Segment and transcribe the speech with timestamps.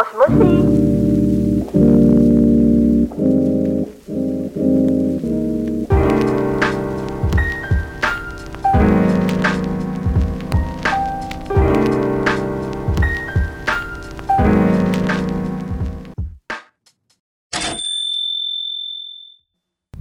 [0.00, 0.30] もしもし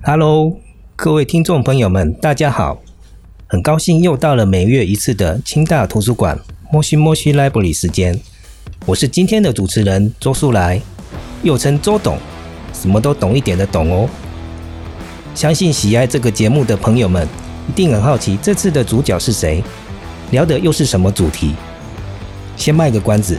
[0.07, 0.59] Hello，
[0.95, 2.79] 各位听众朋友们，大家好！
[3.47, 6.39] 很高兴又到了每月一次的清大图书馆
[6.71, 8.19] 摸西摸西 Library 时间，
[8.90, 10.82] 我是今天的主持人周素来，
[11.44, 12.18] 又称周董，
[12.74, 14.08] 什么都懂一点的懂哦。
[15.32, 17.24] 相信喜爱这个节目的朋友们，
[17.68, 19.62] 一定很好奇这次的主角是谁，
[20.32, 21.54] 聊的又是什么主题？
[22.56, 23.38] 先卖个关子，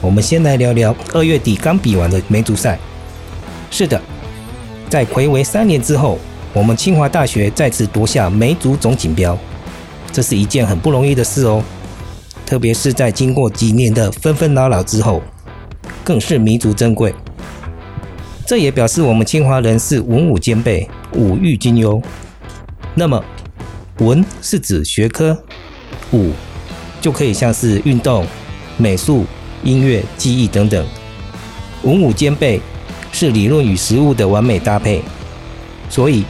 [0.00, 2.76] 我们先来聊聊二月底刚比完的梅竹赛。
[3.70, 4.02] 是的。
[4.90, 6.18] 在暌违三年之后，
[6.52, 9.38] 我们清华大学再次夺下梅竹总锦标，
[10.10, 11.62] 这是一件很不容易的事哦。
[12.48, 15.20] 特别是在经过几年的纷纷扰扰之后，
[16.02, 17.14] 更是弥足珍贵。
[18.46, 22.00] 这也表示我们清华人是文武兼备，武育兼优。
[22.94, 23.22] 那么，
[23.98, 25.36] 文是指学科，
[26.10, 26.30] 武
[27.02, 28.26] 就可以像是运动、
[28.78, 29.26] 美术、
[29.62, 30.86] 音乐、技艺等等，
[31.82, 32.62] 文武兼备。
[33.10, 35.02] 是理论与实物的完美搭配，
[35.88, 36.24] 所以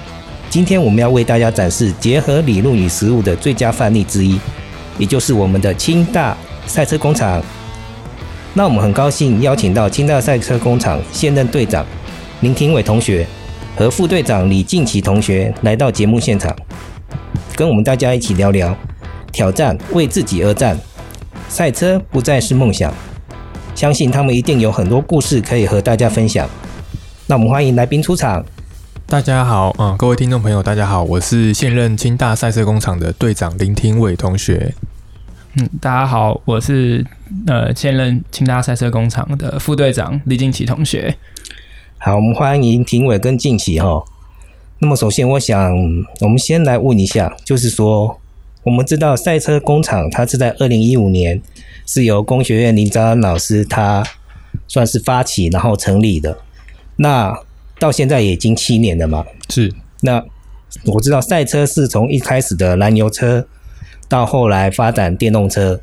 [0.48, 4.38] 今天我们要为大家展示结合理论与实物的最佳范例之一，
[4.98, 7.42] 也就是我们的清大赛车工厂。
[8.54, 11.86] 那我们很高兴邀请到清大赛车工厂现任队长
[12.40, 13.26] 林廷伟同学
[13.76, 16.54] 和副队长李敬奇同学来到节目现场，
[17.54, 18.76] 跟我们大家一起聊聊
[19.30, 20.76] 挑战为自己而战，
[21.48, 22.92] 赛车不再是梦想。
[23.74, 26.48] 相信他们一定有很多故事可以和大家分享。
[27.26, 28.44] 那我们欢迎来宾出场。
[29.10, 34.74] 大家好，嗯，各位听众朋友，大家好，我是现任清大赛车工厂的队长林廷伟同学。
[35.54, 37.02] 嗯，大家好，我是
[37.46, 41.16] 呃现任清大赛车工厂的副队长李静奇同学。
[41.96, 44.04] 好，我们欢迎廷伟跟静奇哈。
[44.80, 45.72] 那么首先，我想
[46.20, 48.20] 我们先来问一下，就是说，
[48.62, 51.40] 我们知道赛车工厂它是在二零一五年
[51.86, 54.04] 是由工学院林章安老师他
[54.66, 56.36] 算是发起然后成立的。
[56.96, 57.34] 那
[57.78, 59.24] 到现在已经七年了嘛？
[59.48, 59.72] 是。
[60.00, 60.24] 那
[60.84, 63.46] 我知道赛车是从一开始的燃油车，
[64.08, 65.80] 到后来发展电动车。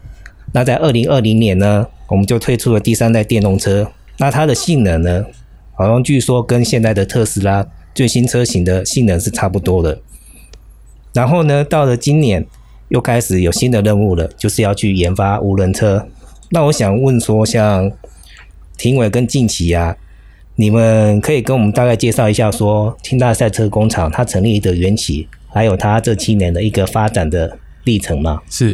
[0.53, 3.91] 那在二零二零年呢，我们就推出了第三代电动车。
[4.17, 5.25] 那它的性能呢，
[5.73, 9.99] 好像据说跟现在的特斯拉最新车型的性能是差不多的。
[11.13, 12.45] 然后呢，到了今年
[12.89, 16.07] 又开始有新的任务了，就是要去研发无人车。
[16.51, 17.91] 那我想问说，像
[18.77, 19.97] 廷伟跟近期啊。
[20.57, 28.39] 你们可以跟我们大概介绍一下，说清大赛车工厂它成立的缘起，还有它这七年的一个发展的历程吗？
[28.49, 28.73] 是，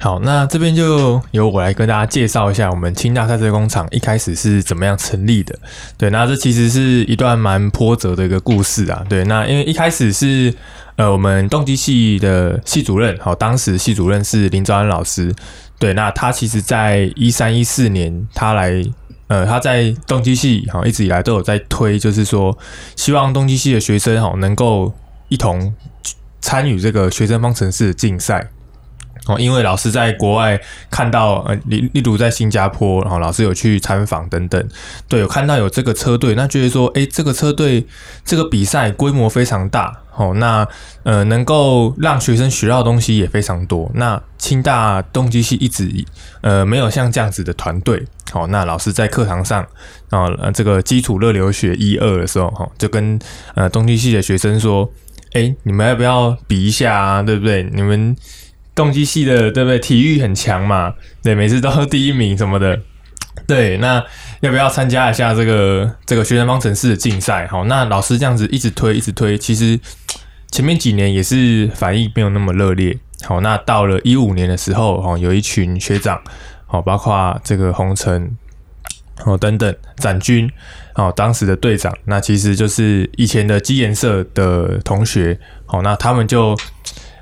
[0.00, 5.54] 好，那这边就由我来跟大家介绍一下我们清大赛车工厂一开始是怎么样成立的。
[5.98, 9.04] 对，那这其实是一段蛮波折的一个故事啊。
[9.06, 10.54] 对，那因为一开始是
[10.96, 15.34] 呃我们动机系的系主任，好，当时系主任是林昭安老师。
[15.78, 18.82] 对，那他其实在一三一四年他来。
[19.28, 22.56] 呃，他在动机系哈一直以来都有在推，就是说
[22.96, 24.92] 希望动机系的学生哈能够
[25.28, 25.74] 一同
[26.40, 28.48] 参与这个学生方程式的竞赛
[29.26, 30.58] 哦，因为老师在国外
[30.90, 34.68] 看到呃，例例如在新加坡，然后老师有去参访等等，
[35.06, 37.86] 对，有看到有这个车队，那觉得说，哎，这个车队
[38.24, 40.00] 这个比赛规模非常大。
[40.18, 40.66] 哦，那
[41.04, 43.88] 呃，能够让学生学到的东西也非常多。
[43.94, 45.88] 那清大动机系一直
[46.40, 48.04] 呃没有像这样子的团队。
[48.32, 49.64] 好，那老师在课堂上
[50.10, 53.16] 啊，这个基础热流学一二的时候，哈，就跟
[53.54, 54.90] 呃动机系的学生说，
[55.34, 57.22] 哎，你们要不要比一下啊？
[57.22, 57.62] 对不对？
[57.72, 58.16] 你们
[58.74, 59.78] 动机系的对不对？
[59.78, 60.92] 体育很强嘛，
[61.22, 62.78] 对，每次都第一名什么的。
[63.46, 64.04] 对，那
[64.40, 67.46] 要不要参加一下这个这个学生方程式的竞赛？
[67.46, 69.78] 好，那老师这样子一直推，一直推，其实
[70.50, 72.98] 前面几年也是反应没有那么热烈。
[73.24, 76.20] 好，那到了一五年的时候，哈，有一群学长，
[76.66, 78.36] 好，包括这个红尘，
[79.24, 80.50] 哦等等，展军，
[80.94, 86.56] 哦，当时的队长，那其实就是以前的基研社的同学，好，那他们就。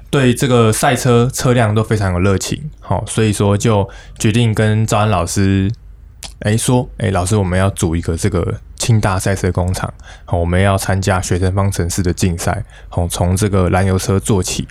[0.08, 3.86] 对这个赛车车辆都非常有热情，好，所以说就
[4.16, 5.70] 决定跟赵安老师，
[6.40, 9.92] 哎说，哎老师，我们要组一个这个清大赛车工厂，
[10.24, 14.68] 好，我们要参加学生方程式的竞赛，好，从这个燃油车做起，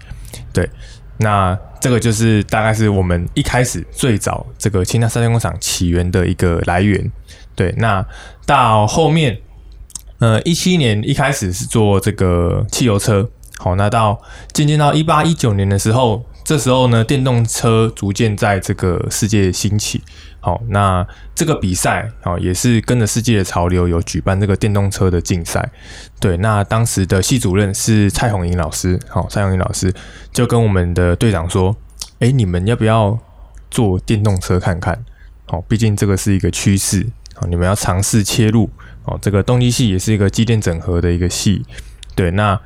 [0.54, 0.70] 对，
[1.18, 7.12] 那这个就是大概是我们一开始最早这个清大赛车工厂起源的一个来源，
[7.56, 8.06] 对，那
[8.46, 9.40] 到后面，
[10.20, 13.30] 呃，一七年一开始是做这个汽油车。
[13.58, 14.22] 好，那到
[14.52, 20.04] 渐渐到一八一九年的时候，这时候呢，电动车逐渐在这个世界兴起。
[20.46, 21.04] 好，那
[21.34, 25.68] 这个比赛啊也是跟着世界的潮流，有举办这个电动车的竞赛。
[26.20, 29.00] 对，那当时的系主任是蔡宏莹老师。
[29.10, 29.92] 好，蔡宏莹老师
[30.32, 31.76] 就跟我们的队长说
[32.22, 33.18] ：“哎，你们要不要
[33.72, 35.04] 做电动车看看？
[35.48, 37.04] 好，毕竟这个是一个趋势。
[37.34, 38.70] 好，你们要尝试切入。
[39.06, 41.66] 哦，这个动机系也是一个机电整合的一个系。
[42.14, 42.62] 对，那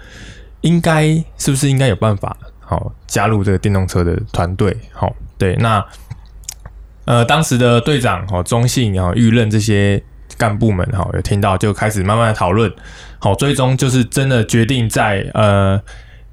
[0.60, 2.36] 应该是不是应该有办法？
[2.60, 4.78] 好，加入这个电动车的团队。
[4.92, 5.82] 好，对，那。”
[7.10, 10.00] 呃，当时的队长哈中信然后预任这些
[10.38, 12.72] 干部们哈有听到就开始慢慢的讨论，
[13.18, 15.82] 好，最终就是真的决定在呃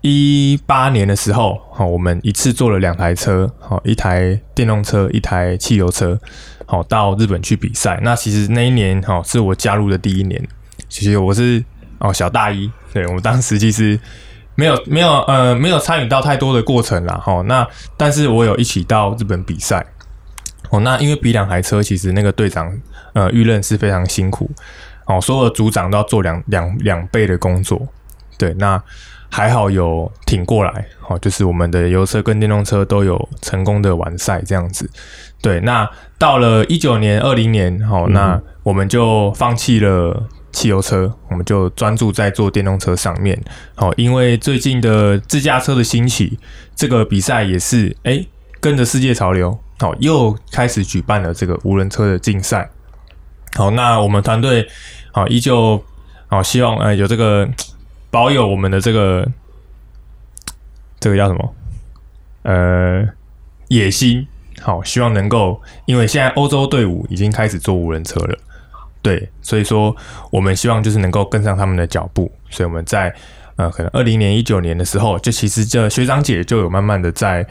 [0.03, 6.21] 一八年的时候，好，我们一次做了两台车，好，一台电动车，一台汽油车，
[6.67, 7.99] 好，到日本去比赛。
[8.03, 10.47] 那其实那一年哈是我加入的第一年，
[10.91, 11.65] 其实我是
[12.01, 13.99] 哦小大一，对我当时其实
[14.55, 19.83] 没有没有呃没有参与到太多的过程啦，哈，那但是我有一起到日本比赛。
[20.71, 22.73] 哦，那因为比两台车，其实那个队长
[23.13, 24.51] 呃预任是非常辛苦，
[25.07, 27.81] 哦，所有的组长都要做两两两倍的工作，
[28.37, 28.83] 对，那
[29.29, 34.89] 还好有挺过来，哦，就是我们的油车跟电动车都有成功的完赛这样子，
[35.41, 43.41] 对，那到了一九年、二零年，好，那我们就放弃了汽油车，我们就专注在做电动车上面，
[43.75, 46.39] 好，因为最近的自驾车的兴起，
[46.75, 48.25] 这个比赛也是哎
[48.61, 49.59] 跟着世界潮流。
[49.79, 52.71] 好，又开始举办了这个无人车的竞赛。
[53.57, 54.67] 好，那我们团队
[55.13, 55.83] 好依旧
[56.29, 57.47] 好，希望呃有这个
[58.11, 59.29] 保有我们的这个
[60.99, 61.55] 这个叫什么
[62.45, 63.07] 呃
[63.69, 64.27] 野心。
[64.63, 68.39] 好，希望能够，因为现在欧洲队伍已经开始做无人车了，
[69.03, 69.95] 对，所以说
[70.31, 72.33] 我们希望就是能够跟上他们的脚步。
[72.49, 73.15] 所以我们在
[73.57, 77.47] 呃可能二零年一九年的时候，就其实这学长姐就有慢慢的在。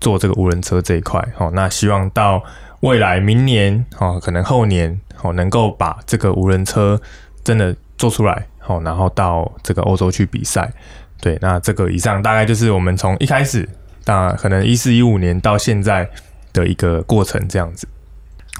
[0.00, 2.42] 做这个无人车这一块，好，那希望到
[2.80, 6.98] 未来明年，哦，可能后年，好，能够把这个无人车
[7.44, 10.72] 真的做出来，好，然后到这个欧洲去比赛。
[11.20, 13.68] 对，那这个以上大概就是我们从一开始，
[14.06, 16.08] 那可能一四一五年到现在
[16.54, 17.86] 的一个过程这样子。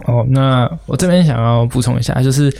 [0.04, 2.54] 哦，那我这边想要补充一下，就是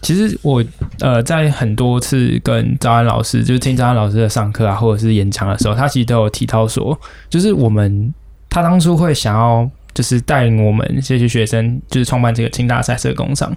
[0.00, 0.64] 其实我
[1.00, 8.14] 呃在很多次跟张安老师，就是听张安老师的上课啊，或者是演讲的时候，他其实都有提到说，就是我们。
[8.52, 13.50] 他当初会想要就是带领我们这些学生，就是创办这个清大赛车工厂，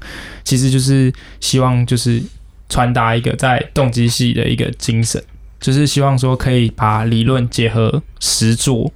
[0.46, 1.12] 其实就是
[1.42, 2.24] 希望就是
[2.70, 5.22] 传达一个在动机系的一个精神，
[5.60, 8.90] 就是希望说可以把理论结合实做，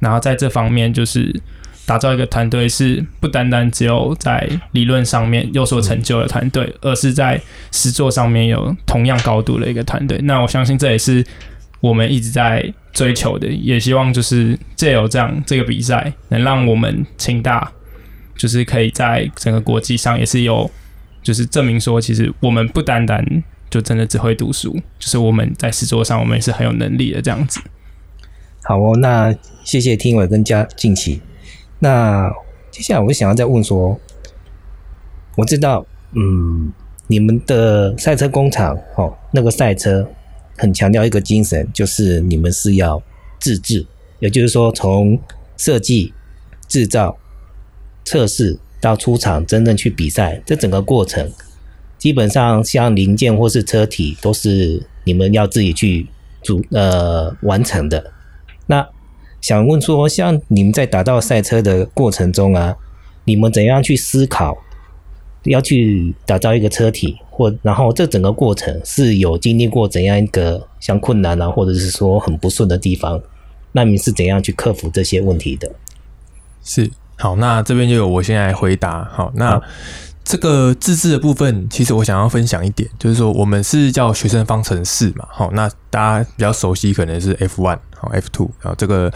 [0.00, 1.40] 然后在这方面就是
[1.86, 7.40] 打造一个团队，是不单单只有在理论上面有所成就的团队，而是在
[7.70, 10.18] 实作上面有同样高度的一个团队。
[10.24, 11.24] 那我相信这也是
[11.80, 12.72] 我们一直在。
[12.96, 17.70] 追求的，也希望就是借由这样这个比赛，能让我们清大
[18.34, 20.70] 就是可以在整个国际上也是有，
[21.22, 23.22] 就是证明说，其实我们不单单
[23.68, 27.60] 就真的只会读书，就是我们在实作上我们也是很有能力的这样子。
[28.62, 31.20] 好哦，那谢谢听伟跟嘉静琪。
[31.80, 32.32] 那
[32.70, 34.00] 接下来我想要再问说，
[35.36, 36.72] 我知道，嗯，
[37.08, 40.08] 你们的赛车工厂哦，那个赛车。
[40.56, 43.02] 很强调一个精神，就是你们是要
[43.38, 43.86] 自制，
[44.18, 45.18] 也就是说，从
[45.56, 46.12] 设计、
[46.68, 47.16] 制造、
[48.04, 51.30] 测试到出厂真正去比赛，这整个过程，
[51.98, 56.06] 基本上像零件或是车体都是你们要自己去
[56.42, 58.12] 组呃完成的。
[58.66, 58.86] 那
[59.40, 62.76] 想问说，像你们在打造赛车的过程中啊，
[63.24, 64.58] 你们怎样去思考？
[65.46, 73.20] 要去打造一个车体，或然后这整个过程是有经历过怎样一个像困难啊，或者是说很不顺的地方，
[73.72, 75.70] 那你是怎样去克服这些问题的？
[76.62, 79.04] 是好，那这边就有我先来回答。
[79.12, 79.60] 好，那
[80.24, 85.26] 这个自制的部分，其实我想要分享一点，就是说我们是叫学生方程式嘛。
[85.30, 89.12] 好，那大家比较熟悉可能是 F one 好 F two 然后这个。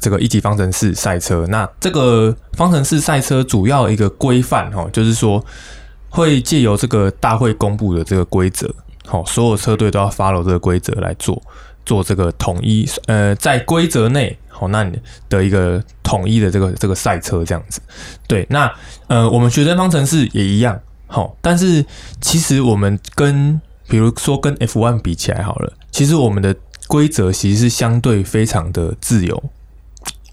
[0.00, 5.44] 这个一级方程式赛车，那这个方程式赛车主要一个规范哈，就是说
[6.08, 8.72] 会借由这个大会公布的这个规则，
[9.06, 11.40] 好，所有车队都要 follow 这个规则来做，
[11.86, 14.98] 做这个统一，呃，在规则内，好，那你
[15.28, 17.80] 的一个统一的这个这个赛车这样子，
[18.26, 18.72] 对，那
[19.06, 21.84] 呃，我们学生方程式也一样，好，但是
[22.20, 26.54] 其实我们跟比如说跟 F one 比起来好了，其实我们的
[26.88, 29.42] 规则其实是相对非常的自由。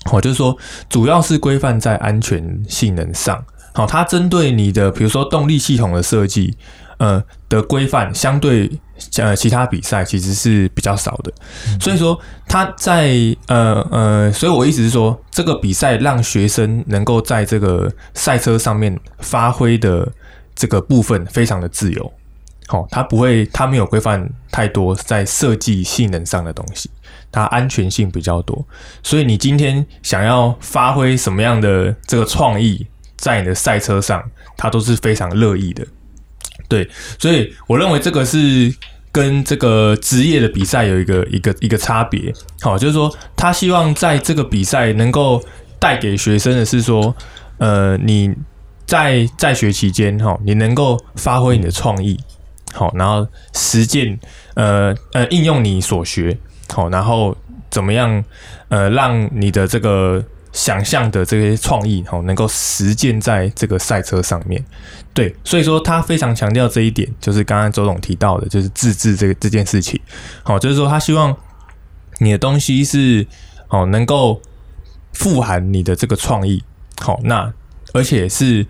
[0.05, 0.57] 好，就是说，
[0.89, 3.43] 主要是规范在安全性能上。
[3.73, 6.57] 好，它针对你的，比如说动力系统的设计，
[6.97, 8.69] 呃的规范，相对
[9.17, 11.31] 呃其他比赛其实是比较少的，
[11.79, 13.13] 所以说它在
[13.47, 20.05] 呃呃，所以我意思是说，这个比赛让学生能够在这个赛车上面发挥的
[20.53, 22.13] 这个部分非常的自由，
[22.67, 26.89] 好、它不会，它没有规范太多在设计性能上的东西，
[27.31, 28.65] 它安全性比较多，
[29.01, 32.85] 所以你今天想要发挥什么样的这个创意
[33.15, 34.21] 在你的赛车上，
[34.57, 35.85] 它都是非常乐意的。
[36.67, 38.73] 对，所以我认为这个是
[39.11, 42.33] 跟这个职业的比赛有一个一个一个差别。
[42.61, 45.43] 好，就是说他希望在这个比赛能够
[45.79, 47.13] 带给学生的是说，
[47.57, 48.33] 呃，你
[48.85, 52.17] 在在学期间哈，你能够发挥你的创意，
[52.73, 54.17] 好，然后实践
[54.55, 56.37] 呃呃应用你所学，
[56.73, 57.35] 好，然后
[57.69, 58.23] 怎么样
[58.69, 60.23] 呃让你的这个
[60.53, 64.63] 想象的这些创意好能够实践在这个赛车上面。
[65.13, 69.99] 对，所以说他非常强调这一点，就是刚刚周总提到的，就是自制这个这件事情。
[70.43, 71.35] 好，就是说他希望
[72.19, 73.25] 你的东西是
[73.67, 74.41] 好能够
[75.11, 76.63] 富含你的这个创意，
[77.01, 77.51] 好，那
[77.93, 78.65] 而且是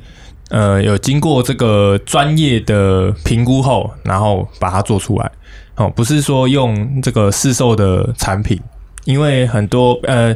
[0.50, 5.32] 呃有经过这个专业的评估后，然后把它做出来。
[5.76, 8.60] 哦，不是说用这个市售的产品，
[9.06, 10.36] 因为很多呃。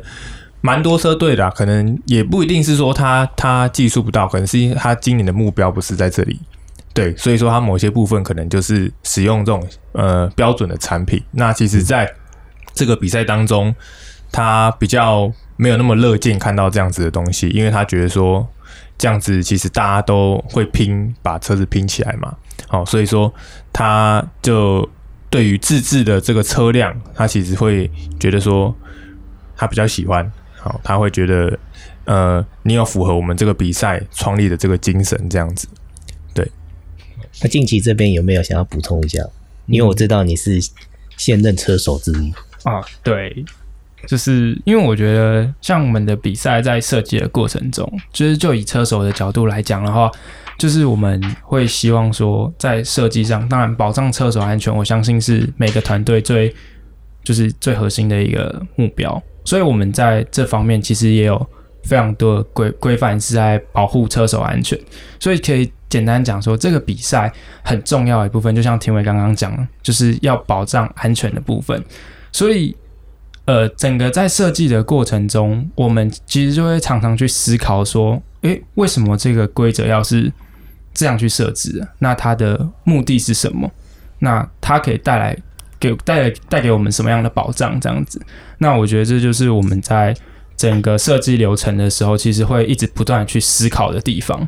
[0.62, 6.40] 蛮多车队的、可能也不一定是说他他技术不到，可能是因为他今年的目标不是在这里，
[6.92, 11.22] 对，所以说他某些部分可能就是使用这种呃标准的产品。
[11.30, 12.12] 那其实在
[12.74, 13.76] 这个比赛当中，
[14.32, 18.48] 他比较没有那么乐见看到这样子的东西，因为他觉得说
[18.98, 22.34] 这样子其实大家都会拼把车子拼起来嘛，
[22.68, 23.32] 好，所以说
[23.72, 24.90] 他就
[25.36, 28.74] 对于自制的这个车辆，他其实会觉得说
[29.54, 30.32] 他比较喜欢。
[30.58, 31.60] 好，他会觉得，
[32.06, 35.68] 呃，你有符合我们这个比赛创立的这个精神，这样子。
[36.34, 36.50] 对
[37.42, 39.22] 那近期这边有没有想要补充一下？
[39.66, 40.58] 因为我知道你是
[41.18, 43.44] 现任车手之一，啊，对，
[44.08, 50.10] 就是因为我觉得，像我们的比赛在设计的过程中，就是就以车手的角度来讲的话，
[50.58, 56.54] 就是我们会希望说，在设计上，当然保障车手安全，我相信是每个团队最
[57.24, 59.22] 就是最核心的一个目标。
[59.44, 61.50] 所以我们在这方面其实也有
[61.84, 64.80] 非常多的规规范是在保护车手安全，
[65.20, 67.32] 所以可以简单讲说，这个比赛
[67.64, 71.84] 很重要一部分，就像田伟刚刚讲，就是要保障安全的部分。
[72.32, 72.76] 所以，
[73.46, 80.32] 呃，整个在设计的过程中，我们其实就会常常去思考说，诶，为什么这个规则要是
[80.96, 81.88] 这样去设置的？
[82.00, 83.70] 那它的目的是什么？
[84.20, 85.38] 那它可以带来
[85.80, 87.80] 给带来带给我们什么样的保障？
[87.80, 88.20] 这样子，
[88.58, 90.16] 那我觉得这就是我们在
[90.56, 94.48] 整个设计流程的时候，其实会一直不断去思考的地方。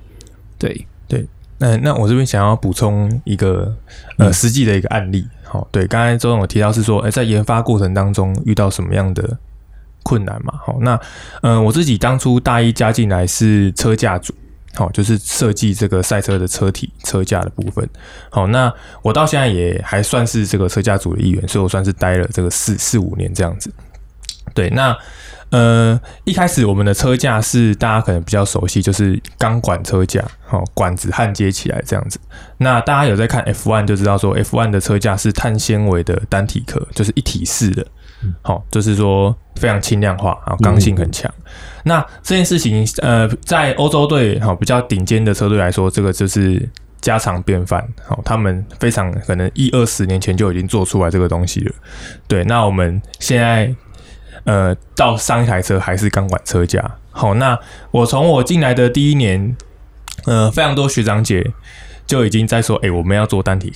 [0.58, 1.28] 对对，
[1.58, 3.76] 那那我这边想要补充一个
[4.18, 9.38] 呃实际的一个案例，好、对，刚才周总有提到是说，哎、在研发过程当中遇到什么样的
[10.02, 10.54] 困难嘛？
[10.66, 10.96] 好，那
[11.42, 14.34] 嗯、呃我自己当初大一加进来是车架组，
[14.78, 17.90] 好、就是设计这个赛车的车体车架的部分。
[18.30, 23.74] 好，那我到现在也还算是这个车架组的一员，所以我算是待了这个四四五年这样子。
[24.54, 24.96] 对，那
[25.50, 32.20] 呃，一开始我们的车架是大家可能比较熟悉，就是钢管车架，好、管子焊接起来这样子。
[32.58, 37.86] 那大家有在看 F1 就知道说，F1 的车架是碳纤维的单体壳，就是一体式的，
[38.42, 41.32] 好、就是说非常轻量化，然后刚性很强。
[41.88, 46.70] 那这件事情，呃，在欧洲队好、比较顶尖的车队来说，这个就是
[47.02, 47.88] 家常便饭。
[48.06, 51.74] 好、他们非常可能一二十年前就已经做出来这个东西了。
[52.28, 53.74] 对，那我们现在
[54.44, 56.84] 呃，到上一台车还是钢管车架。
[57.12, 57.58] 好，那
[57.92, 59.56] 我从我进来的第一年，
[60.26, 61.46] 呃，非常多学长姐
[62.06, 63.72] 就已经在说，哎、我们要做单体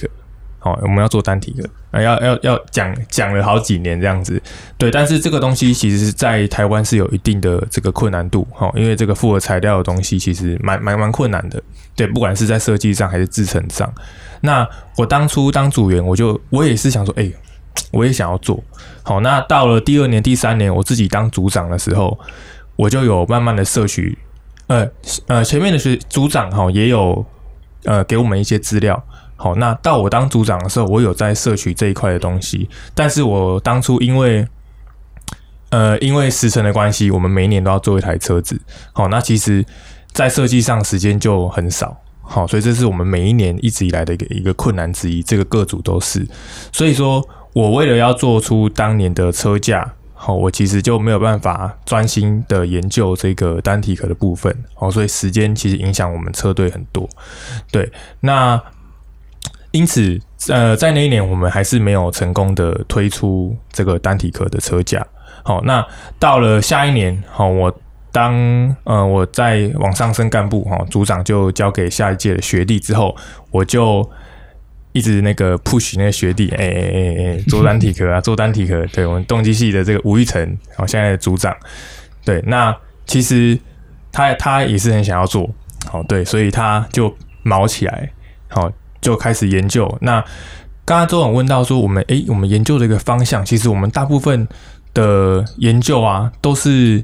[0.64, 4.40] 好，我们要做单体的，呃、要要要讲讲了好几年这样子。
[4.78, 11.60] 对，但是这个东西其实在台湾是有一定的这个困难度，哈，因为这个复合材料的东西其实蛮蛮蛮困难的。
[11.96, 13.92] 对，不管是在设计上还是制成上。
[14.40, 17.28] 那我当初当组员，我就我也是想说，哎、
[17.90, 18.64] 我也想要做
[19.02, 19.20] 好。
[19.22, 22.20] 那到了第二年、第三年，我自己当组长的时候，
[22.76, 24.16] 我就有慢慢的摄取，
[24.68, 24.88] 呃
[25.26, 27.26] 呃，前面的学组长哈也有
[27.86, 29.04] 呃给我们一些资料。
[29.42, 34.48] 好，那到我当组长的时候，我有在摄取这一块的东西，但是我当初因为
[35.70, 38.62] 呃因为时程的关系，我们每一年都要做一台车子。
[38.94, 39.66] 好，那其实
[40.12, 41.98] 在设计上时间就很少。
[42.22, 46.24] 好，所以这是我们每一年一直以来的一个一个困难之一，这个各组都是。
[46.72, 57.10] 所以说我为了要做出当年的车架，好，我其实就没有办法专心的研究这个单体壳的部分，好，所以时间其实影响我们车队很多。
[57.72, 58.62] 对，那
[59.72, 65.06] 因此，呃，在那一年我们还是没有成功的推出这个单体壳的车架。
[65.44, 65.86] 好，那
[66.20, 67.74] 到了下一年，好，我
[68.12, 68.36] 当
[68.84, 73.16] 呃我在往上升干部，哈，组长就交给下一届的学弟之后，
[73.50, 74.08] 我就
[74.92, 78.86] 一直那个 push 那个学弟，哎哎哎哎， 做单体壳啊，做单体壳。
[78.88, 81.56] 对我们动机系的这个吴玉成，好，现在的组长，
[82.26, 82.76] 对，那
[83.06, 83.58] 其实
[84.12, 85.50] 他他也是很想要做，
[85.90, 88.12] 好，对，所以他就毛起来，
[88.50, 88.70] 好。
[89.02, 89.98] 就开始研究。
[90.02, 90.24] 那
[90.86, 94.48] 刚刚周总问到说，我们诶，我们研究的一个方向，其实我们大部分
[94.94, 97.04] 的研究啊，都是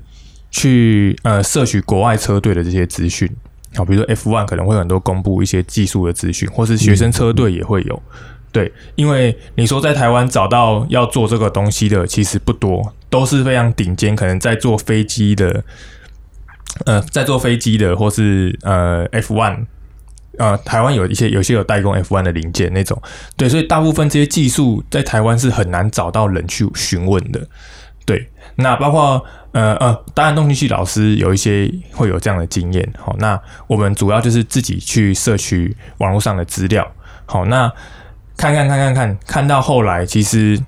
[0.51, 3.29] 去呃摄取国外车队的这些资讯。
[3.75, 8.01] 好，比如说 F one 可能会很多公布一些技术的资讯，或是学生车队也会有。
[8.51, 15.63] 对，因为你说在台湾找到要做这个东西的，其实不多，都是非常顶尖，可能在坐飞机的，
[16.85, 19.65] 呃，在坐飞机的，或是呃 F one。
[20.37, 23.01] 呃，台湾有一些有些有代工 F1 的零件那种，
[23.35, 27.47] 对，所以大部分这些技术在台湾是很难找到人去询问的，
[28.05, 28.29] 对。
[28.55, 36.87] 那包括呃呃，当然动机系老师有一些会有这样的经验，好，那我们主要就是自己去摄取网络上的资料，
[37.25, 37.71] 好，那
[38.35, 40.59] 看看看看看，看到后来其实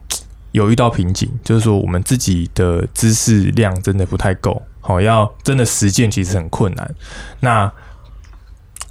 [0.52, 6.96] 有遇到瓶颈，就是说我们自己的知识量真的不太够，好，要真的实践其实很困难，
[7.40, 7.72] 那。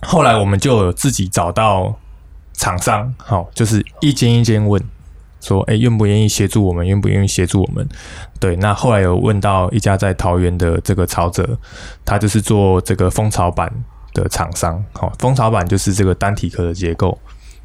[0.02, 1.95] 后来我们就有自己找到
[2.52, 4.83] 厂商，好，就是一间一间问，
[5.40, 6.87] 说，哎，愿不愿意协助我们？
[6.87, 7.88] 愿不愿意协助我们？
[8.40, 11.59] 对，那后来有问到一家在桃园的这个曹哲，
[12.05, 13.73] 他就是做这个蜂巢板
[14.14, 17.19] 的厂商，好，蜂巢板就是这个单体壳的结构，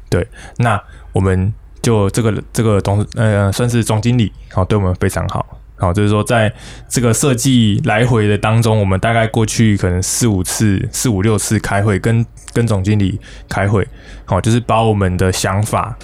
[0.08, 0.26] 对，
[0.56, 0.80] 那
[1.12, 5.46] 我们就这个这个董呃算是总经理，好，对我们非常好。
[5.76, 6.52] 好，就是说，在
[6.88, 13.86] 这个设计来回的当中，我们大概过去可能四五次、四五六次开会，跟跟总经理开会，
[14.24, 15.96] 好，就是把我们的想法，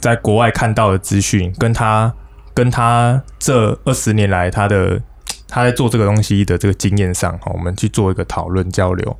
[0.00, 2.12] 在国外看到的资讯，跟他
[2.54, 5.00] 跟他这二十年来他的
[5.46, 9.16] 他在做这个东西的这个经验上，好，我们去做一个讨论交流。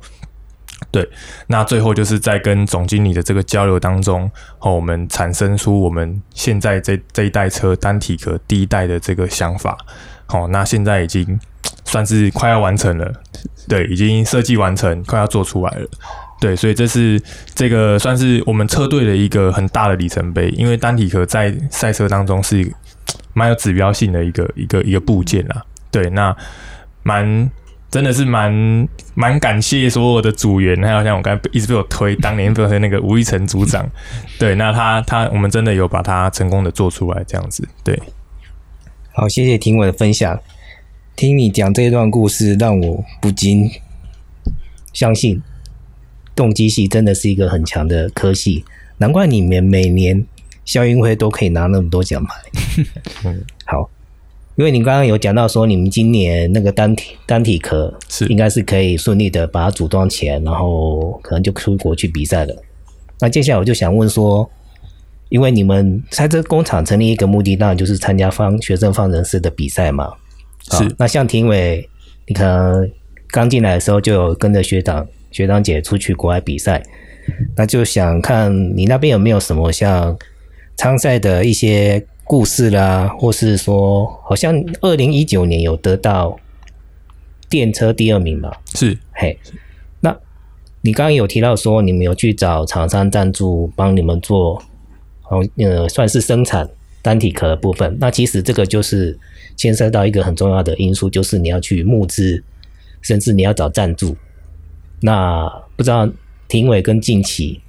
[0.91, 1.07] 对，
[1.47, 9.77] 那最后就是在跟总经理的这个交流当中，哦，我们产生出我们现在这这一代车单体壳第一代的这个想法，
[10.25, 11.39] 好，那现在已经
[11.83, 13.13] 算是快要完成了，
[13.67, 15.87] 对，已经设计完成，快要做出来了，
[16.39, 17.21] 对，所以这是
[17.53, 22.73] 这个算是我们车队的一个很大的里程碑，因为单体壳在赛车当中是
[23.33, 25.61] 蛮有指标性的一个一个一个部件啦，
[25.91, 26.35] 对，那
[27.03, 27.51] 蛮。
[27.91, 33.89] 真的是蛮蛮感谢所有的组员，还有像我刚才一直被我推，当年被我推那个吴一成组长，
[34.37, 37.99] 对，那他他我们真的有把它成功的做出来，这样子，对。
[39.11, 40.39] 好，谢谢听我的分享，
[41.15, 43.69] 听你讲这一段故事，让我不禁
[44.93, 45.41] 相信，
[46.35, 48.63] 动机系真的是一个很强的科系，
[48.99, 50.23] 难怪你们每年
[50.63, 52.35] 校运会都可以拿那么多奖牌。
[54.59, 62.53] 因为你刚刚有讲到说，你们今年那个单体单体壳是应该是可以顺利的把它组装起来，然后可能就出国去比赛了。
[63.21, 64.49] 那接下来我就想问说，
[65.29, 70.11] 因为你们在这工厂成立一个目的，当然就是参加方学生方程式的比赛嘛。
[70.69, 70.93] 是。
[70.97, 71.87] 那像廷伟，
[72.27, 72.91] 你可能
[73.29, 76.83] 刚进来的时候就有跟着学长学长姐出去国外比赛，
[77.55, 80.17] 那就想看你那边有没有什么像
[80.75, 82.05] 参赛的一些。
[82.29, 86.39] 故事啦，或是说，好像二零一九年有得到
[87.49, 88.61] 电车第二名吧？
[88.75, 89.35] 是，嘿，
[90.01, 90.15] 那
[90.81, 94.61] 你刚刚有提到说，你们有去找厂商赞助，帮你们做，
[95.27, 96.69] 哦，呃，算是生产
[97.01, 97.97] 单体壳的部分。
[97.99, 99.17] 那其实这个就是
[99.55, 102.43] 牵涉到一个很重要的因素，就是你要去募资，
[103.01, 104.15] 甚至你要找赞助。
[105.01, 106.07] 那不知道
[106.47, 107.59] 庭伟跟近期。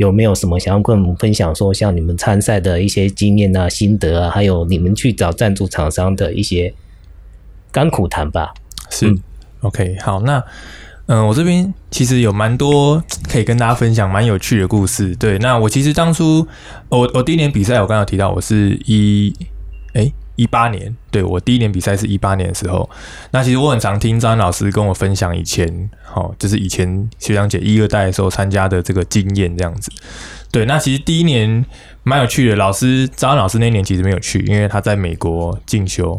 [0.00, 1.54] 有没有什么想要跟我们分享？
[1.54, 6.72] 说像你们参赛的一些经验啊、心得啊，还有你们去找赞助厂商的一些
[7.70, 8.54] 甘苦谈吧。
[8.88, 9.14] 是
[9.60, 10.42] ，OK，好，那
[11.04, 15.14] 嗯，我这边其实有蛮多可以跟大家分享蛮有趣的故事。
[15.16, 16.48] 对，那我其实当初
[16.88, 19.34] 我我第一年比赛，我刚刚提到我是一
[19.92, 20.10] 哎。
[20.40, 22.88] 一八年，对我第一年比赛是一八年的时候。
[23.30, 29.92] 那其实我很常听张老师跟我分享以前，好，就是以前学长姐一二代的时候参加的这个经验这样子。
[30.50, 31.62] 对，那其实第一年
[32.04, 32.56] 蛮有趣的。
[32.56, 36.18] 老师张老师那年其实没有去，因为他在美国进修，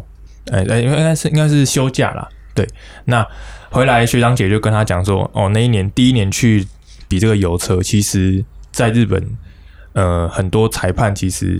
[0.52, 2.30] 哎哎，应该是应该是休假啦。
[2.54, 2.68] 对，
[3.06, 3.26] 那
[3.72, 6.68] 回来学长姐就跟他讲说，哦，那一年第一年去
[7.08, 9.36] 比这个油车，其实在日本，
[9.94, 11.60] 呃，很多裁判其实。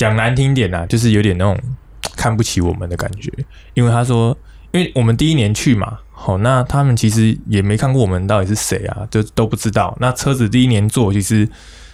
[0.00, 1.60] 讲难听点呐，就是有点那种
[2.16, 3.30] 看不起我们的感觉，
[3.74, 4.34] 因为他说，
[4.72, 9.94] 因为我们第一年去嘛，好，那他们其实也没看过我们到底是谁啊，就都不知道。
[10.00, 11.46] 那车子第一年做，其实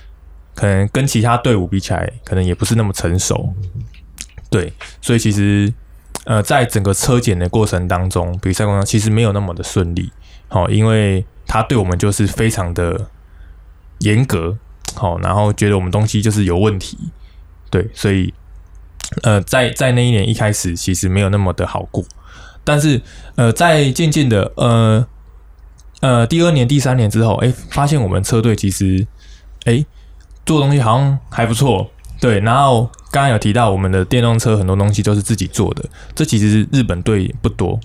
[0.55, 3.53] 可能跟其他队伍比起来，可能也不是那么成熟。
[4.49, 5.75] 对，所以其实
[6.27, 10.13] 呃，在整个车检的过程当中，比赛过程其实没有那么的顺利。
[10.47, 13.11] 好，因为他对我们就是非常的
[13.99, 14.57] 严格，
[14.95, 16.97] 好，然后觉得我们东西就是有问题。
[17.71, 18.33] 对，所以
[19.23, 22.05] 呃，在在那一年一开始，其实没有那么的好过。
[22.65, 23.01] 但是
[23.37, 25.07] 呃，在渐渐的呃
[26.01, 29.07] 呃第二年、第三年之后，哎，发现我们车队其实
[29.65, 29.85] 哎
[30.45, 31.91] 做东西好像还不错。
[32.19, 37.79] 对，然后刚刚有提到我们的电动车很多东西都是自己做的，这其实日本队不多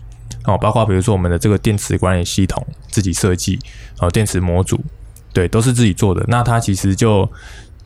[0.46, 3.60] 哦，包括比如说我们的这个电池管理系统自己设计，
[4.00, 4.80] 哦，电池模组，
[5.34, 6.24] 对，都是自己做的。
[6.30, 7.30] 那它其实就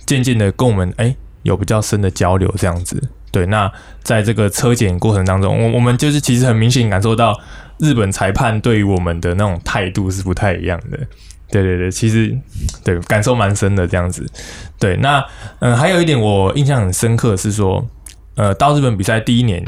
[0.06, 3.02] 渐渐的跟我们哎有比较深的交流这样子。
[3.32, 7.38] 对，那在这个车检过程当中，我我们就是其实很明显感受到
[7.80, 10.98] 日本裁判对于我们的那种态度是不太一样的。
[11.52, 12.36] 对对对，其实
[12.84, 14.26] 对感受蛮深的这样子。
[14.80, 15.24] 对，那
[15.60, 17.86] 嗯，还有一点我印象很深刻是说，
[18.36, 19.64] 呃，到日本比赛第一年，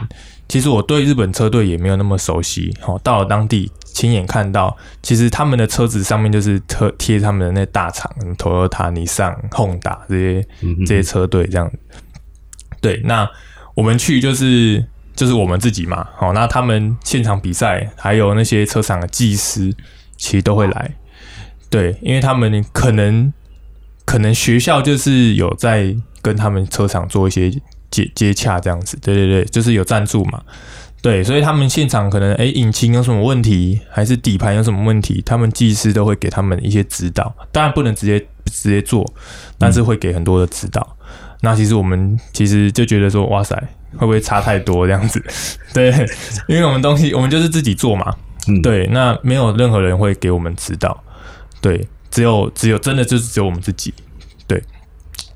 [0.47, 2.75] 其实我对日本车队也没有那么熟悉。
[2.81, 10.47] 好，到了当地亲眼看到，其实他们的车子上面就是贴贴他们的那大厂，Toyota、尼桑、Honda 这些
[10.85, 11.69] 这些车队这样。
[12.79, 13.29] 对，那
[13.75, 16.07] 我们去就是就是我们自己嘛。
[16.15, 19.73] 好，那他们现场比赛还有那些车厂的技师，
[20.15, 20.95] 其实都会来。
[21.69, 23.33] 对，因为他们可能
[24.05, 27.51] 可能学校就是有在跟他们车厂做一些
[27.91, 30.41] 接接洽这样子，对对对，就是有赞助嘛，
[31.01, 39.05] 对，所以他们现场可能哎引擎有什么问题，还是底盘有什么问题，他们技师都会给他们一些指导，当然不能直接直接做，
[39.57, 40.95] 但是会给很多的指导。
[41.41, 43.55] 那其实我们其实就觉得说，哇塞，
[43.95, 45.23] 会不会差太多这样子？
[45.73, 45.91] 对，
[46.47, 48.13] 因为我们东西我们就是自己做嘛，
[48.63, 51.03] 对，那没有任何人会给我们指导。
[51.61, 53.93] 对，只有只有真的就是只有我们自己。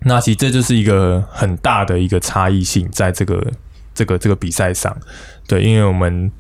[0.04, 3.52] 那其实这就是一个很大的一个差异性，在这个
[3.94, 4.96] 这个这个比赛上。
[5.48, 6.32] 对，因为我们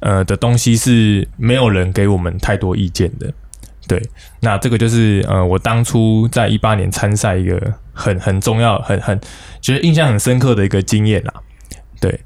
[0.00, 3.32] 呃的东西是没有人给我们太多意见的。
[3.88, 4.02] 对，
[4.40, 9.18] 那这个就是呃我当初在一八年参赛一个很很重要、很很
[9.60, 11.34] 觉得印象很深刻的一个经验啦。
[12.00, 12.20] 对。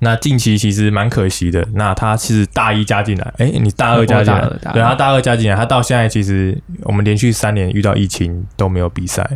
[0.00, 1.66] 那近期其实蛮可惜的。
[1.74, 4.40] 那他其实大一加进来，哎，你大二加进来，
[4.72, 9.28] 对，他大二加进来，他到现在其实我们连续三年遇到疫情都没有比赛，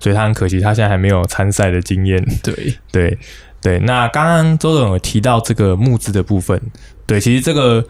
[0.00, 2.24] 所以他很可惜，他现在还没有参赛的经验。
[2.42, 2.54] 对，
[2.90, 3.18] 对，
[3.60, 3.78] 对。
[3.80, 6.60] 那刚刚周总有提到这个募资的部分，
[7.06, 7.84] 对，其实这个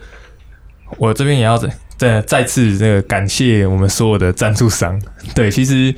[0.96, 5.00] 我这边也要再再再次这个感谢我们所有的赞助商。
[5.34, 5.94] 对，其实。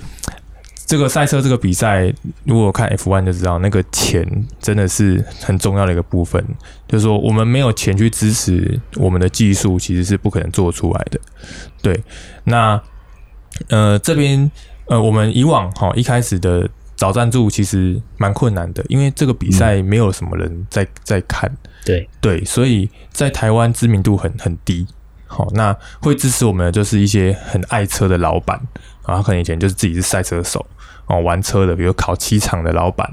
[0.91, 4.27] 这个赛车这个比赛，如果看 F1 就知道，那个钱
[4.61, 6.45] 真的是很重要的一个部分。
[6.89, 11.21] 就是说，我们没有钱去支持我们的技术，其实是不可能做出来的。
[11.81, 12.03] 对，
[12.43, 12.83] 那
[13.69, 14.51] 呃这边
[14.87, 21.49] 呃我们以往哈一开始的找赞助其实蛮困难的，因为这个比赛没有什么人在在看。
[21.85, 24.85] 对对，所以在台湾知名度很很低。
[25.29, 28.61] 好，那会支持我们的就是一些很爱车的老板，
[29.07, 30.67] 然后可能以前就是自己是赛车手。
[31.11, 33.13] 哦，玩车的，比如烤漆厂的老板，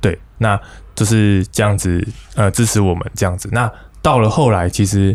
[0.00, 0.58] 对，那
[0.94, 2.02] 就是这样子，
[2.34, 3.48] 呃，支持我们这样子。
[3.52, 3.70] 那
[4.00, 5.14] 到了后来，其实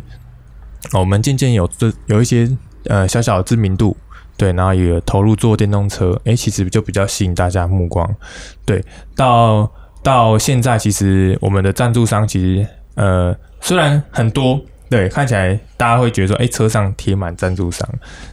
[0.94, 2.48] 我们渐渐有这有一些
[2.86, 3.98] 呃小小的知名度，
[4.38, 8.08] 对，然后也投入做电动车，诶，其实就比较吸引大家目光。
[8.66, 8.84] 对，
[9.16, 9.72] 到
[10.04, 17.88] 到现在，其实我们的赞助商其实呃虽然很多，对，看起来大家会觉得说，诶，车上贴满赞助商，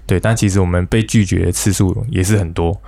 [0.06, 2.78] 对，但其实我们被拒绝的次数也是很多。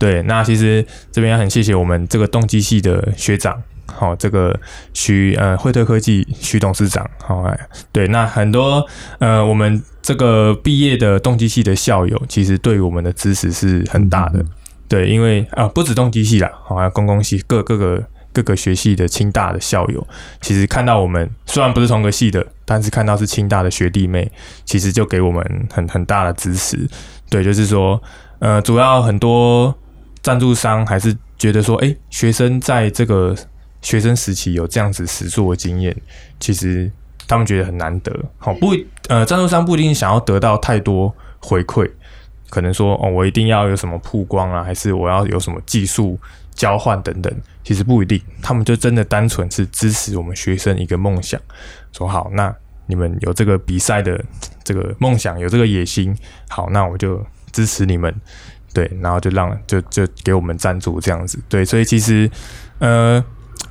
[0.00, 0.82] 对，那其实
[1.12, 4.58] 这边很谢谢我们这个动机系的学长，好，这个
[4.94, 7.44] 徐呃惠特科技徐董事长，好，
[7.92, 8.82] 对，那很多
[9.18, 14.42] 呃我们这个毕业的动机系的校友，其实对我们的支持是很大的，
[14.88, 20.06] 对，因为啊不止动机系啦，好，公共系各各个各个学系的清大的校友，
[20.40, 24.32] 其实看到我们虽然不是同个系的，但是看到是清大的学弟妹，
[24.64, 26.88] 其实就给我们很很大的支持，
[27.28, 28.02] 对，就是说
[28.38, 29.76] 呃主要很多。
[30.22, 33.34] 赞助商还是觉得说，哎，学生在这个
[33.80, 35.96] 学生时期有这样子实做的经验，
[36.38, 36.90] 其实
[37.26, 38.14] 他们觉得很难得。
[38.38, 38.74] 好，不，
[39.08, 41.90] 呃，赞助商不一定想要得到太多回馈，
[42.50, 46.18] 可能说，哦，我一定要有什么曝光啊，还是我要有什么技术
[46.54, 48.20] 交换等等，其实不一定。
[48.42, 51.40] 他们就真的单纯是支持我们学生一个梦想，
[51.92, 52.54] 说好，那
[52.86, 54.22] 你们有这个比赛的
[54.62, 56.14] 这个梦想，有这个野心，
[56.48, 58.14] 好，那我就支持你们。
[58.72, 62.30] 对，然后就让就就给我们赞助这样子，对，所以其实，
[62.78, 63.22] 呃，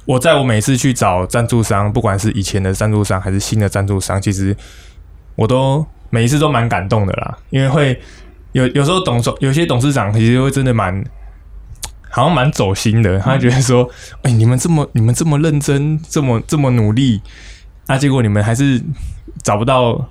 [0.06, 4.56] 我在我每次去找赞助商，不管是以前的赞助商还是新的赞助商，其实
[5.36, 8.02] 我都每一次都蛮感动的啦，因为会
[8.52, 11.04] 有有时候董事有些董事长其实会真的蛮
[12.10, 13.90] 好像蛮走心的，他觉得说，
[14.24, 17.22] 哎、你们这么你们这么认真，这么这么努力，
[17.88, 18.82] 那、结果你们还是
[19.44, 20.10] 找不到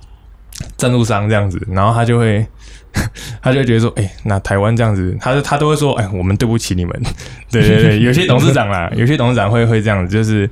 [0.77, 2.47] 赞助商这样子，然后他就会
[3.41, 7.01] 他就觉得说，哎、那台湾这样子，他就他都会说，哎、我们对不起你们，
[7.51, 10.49] 对 对对， 有些董事长啦，有些董事长会会这样子，就是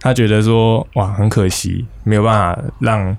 [0.00, 3.16] 他觉得说，哇，很可惜，没有办法让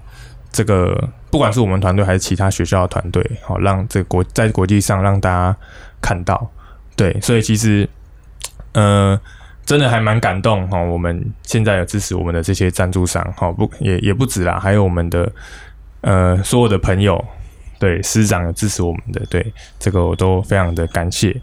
[0.52, 5.56] 这个不管是我们团队还是其他学校的团队，好、让这个国在国际上让大家
[6.02, 6.50] 看到，
[6.96, 7.88] 对，所以其实，
[8.74, 9.20] 呃，
[9.66, 15.32] 真的还蛮感动哈、我们现在有支持我们的这些赞助商，哈、不也也不止啦，还有我们的
[16.02, 17.24] 呃所有的朋友，
[17.82, 19.44] 对师长有支持我们的，对
[19.80, 21.36] 这个我都非常的感谢。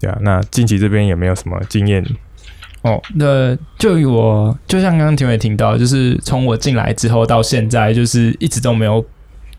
[0.00, 2.02] 对啊，那近期这边也没有什么经验，
[2.80, 9.04] 哦，那就我就像刚刚庭伟听到，就是从我进来之后到现在，就是一直都没有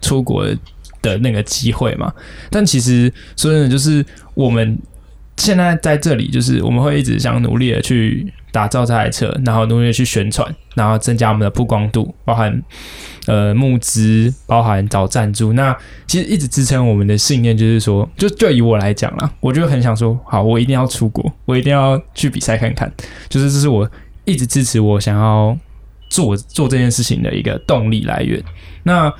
[0.01, 0.43] 出国
[1.03, 2.11] 的那个机会嘛。
[2.49, 4.77] 但其实说真的，就是我们
[5.37, 12.61] 现在在这里，就是我们会一直想努力的去打造这台车，然后努力的去宣传，然后增加我们的曝光度，包含
[13.27, 15.53] 呃募资，包含找赞助。
[15.53, 15.75] 那
[16.07, 22.91] 其实一直支撑我们的信念就是说，就就以我来讲啦，我就很想说，好，我一定要出国，我一定要去比赛看看，
[23.29, 23.89] 就是这是我
[24.25, 25.57] 一直支持我想要
[26.09, 28.41] 做做这件事情的一个动力来源。
[28.83, 29.13] 那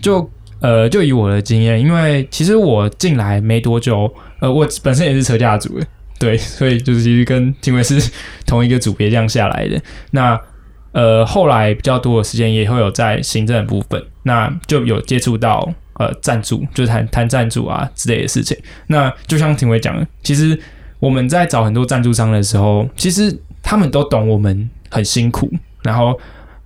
[0.00, 5.86] 就呃，就以我的经验，因为其实我进来没多久，呃，我本身也是车架组的，
[6.18, 8.10] 对，所以就是其实跟 tin 伟是
[8.46, 9.80] 同一个组别这样下来的。
[10.10, 10.40] 那
[10.96, 18.56] 呃，后来比较多的时间也会有在行政部分，那就有接触到呃赞助，就是谈谈赞助啊之类的事情。
[18.86, 20.58] 那就像廷伟讲的，其实
[20.98, 26.18] 我们在找很多赞助商的时候，其实他们都懂我们很辛苦，然后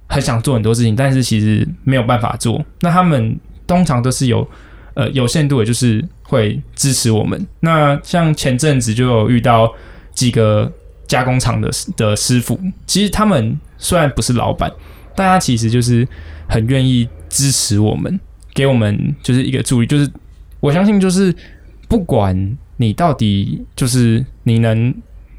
[0.07, 2.64] 很想做很多事情，但是其实没有办法做。
[2.83, 4.49] 那他们通常都是有
[4.95, 7.45] 呃有限度的，就是会支持我们。
[7.59, 9.75] 那像前阵子就有遇到
[10.14, 10.71] 几个
[11.11, 14.70] 加工厂的的师傅，其实他们虽然不是老板，
[15.16, 16.07] 但他其实就是
[16.49, 18.20] 很愿意支持我们，
[18.55, 19.87] 给我们就是一个助力。
[19.88, 20.09] 就是
[20.61, 21.35] 我相信，就是
[21.88, 24.94] 不管你到底就是你能，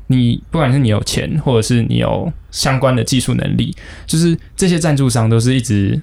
[0.08, 3.74] 你不管是你有钱，或者是你有相关的技术能力，
[4.06, 6.02] 就是这些赞助商都是一直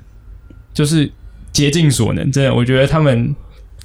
[0.73, 1.13] 就是
[1.53, 2.33] 竭尽所能。
[2.33, 3.37] 真的，我觉得他们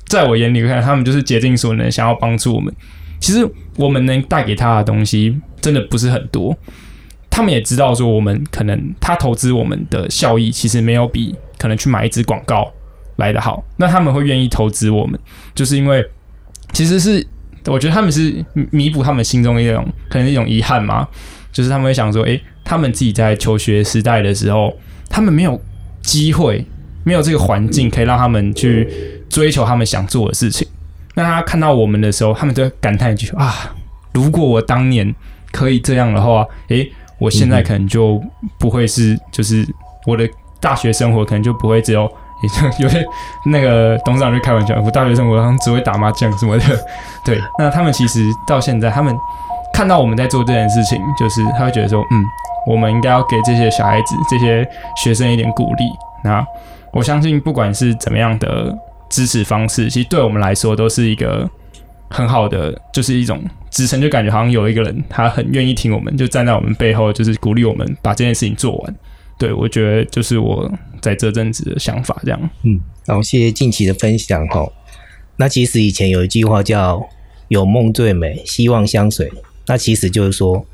[0.05, 2.73] 在我眼里看，他们就是竭尽所能，想要帮助我们。
[3.19, 3.45] 其实
[3.77, 6.55] 我们能带给他的东西真的不是很多，
[7.29, 12.71] 他们也知道说我们可能他投资我们的效益其实没有比可能去买一支广告
[13.17, 15.19] 来的好，那他们会愿意投资我们，
[15.55, 16.05] 就是因为
[16.71, 17.25] 其实是
[17.65, 21.07] 我觉得他们是弥补他们心中一种可能一种遗憾嘛，
[21.51, 24.73] 就是他们会想说，诶，他们自己在求学时代的时候，
[25.09, 25.59] 他们没有
[26.01, 26.65] 机会，
[27.03, 28.87] 没有这个环境可以让他们去
[29.29, 30.67] 追求他们想做的事情。
[31.15, 33.73] 那他看到我们的时候，他们就会感叹一句啊，
[34.13, 35.13] 如果我当年
[35.51, 38.21] 可以这样的话，诶，我现在可能就
[38.57, 39.65] 不会是，就是
[40.05, 40.27] 我的
[40.59, 43.05] 大学生活可能就不会只有，也就 有些
[43.45, 46.65] 那个董事长就开玩笑，我大学生活好像只会打麻将什么的。
[47.23, 49.15] 对，那他们其实到现在，他们
[49.73, 52.25] 看到我们在做这件事情，就是他会觉得说，嗯，
[52.67, 55.85] 我们应该要给这些小孩子、这些学生一点鼓励。
[56.23, 56.45] 那
[56.91, 58.77] 我相信，不管是怎么样的
[59.13, 61.47] 支持方式，其实对我们来说都是一个
[62.09, 68.95] 很好的，就是一种支撑，就感觉好像有一个人他很愿意听我们，就站在我们背后，就是鼓励我们把这件事情做完。
[69.37, 72.49] 对我觉得就是我在这阵子的想法，这样。
[72.63, 74.67] 嗯，然后谢谢近期的分享哈。
[75.37, 77.07] 那其实以前有一句话叫
[77.49, 79.31] “有梦最美，希望相随”，
[79.67, 80.65] 那其实就是说，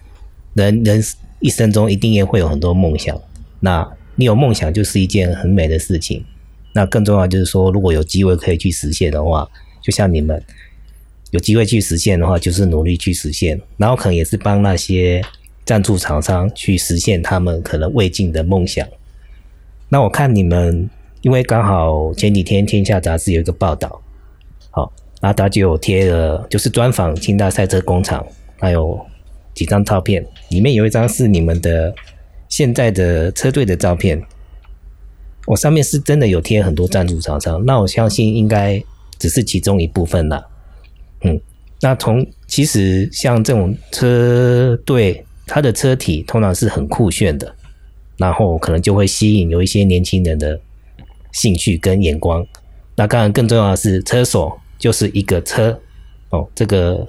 [0.54, 1.04] 人人
[1.41, 3.19] 一生中一定也会有很多梦想。
[3.60, 6.23] 那你有梦想就是一件很美的事情。
[6.73, 9.49] 那更重要就是说，如果有机会可以去实现的话，
[9.82, 10.41] 就像你们
[11.32, 15.21] 有机会去实现的话，就是努力去实现，然后可能也是帮那些
[15.65, 18.88] 赞助厂商去实现他们可能未尽的梦想。
[19.89, 20.88] 那我看你们，
[21.21, 24.01] 因为刚好前几天《天下》杂志有一个报道，
[24.69, 28.25] 好，那他就有贴了，就是专访清大赛车工厂，
[28.60, 28.99] 还有
[29.55, 31.93] 几张照片，里面有一张是你们的
[32.47, 34.21] 现在的车队的照片。
[35.50, 38.80] 我上面是真的有贴很多赞助厂商，那我相信应该
[39.18, 40.46] 只是其中一部分啦。
[41.24, 41.42] 嗯，
[41.82, 47.52] 那从其实像这种车队，它的车体通常是很酷炫的，
[48.18, 50.62] 然后可能就会吸引有一些年轻人的
[51.32, 52.46] 兴趣跟眼光。
[52.96, 55.82] 那当然更重要的是，车手就是一个车
[56.30, 57.08] 哦，这个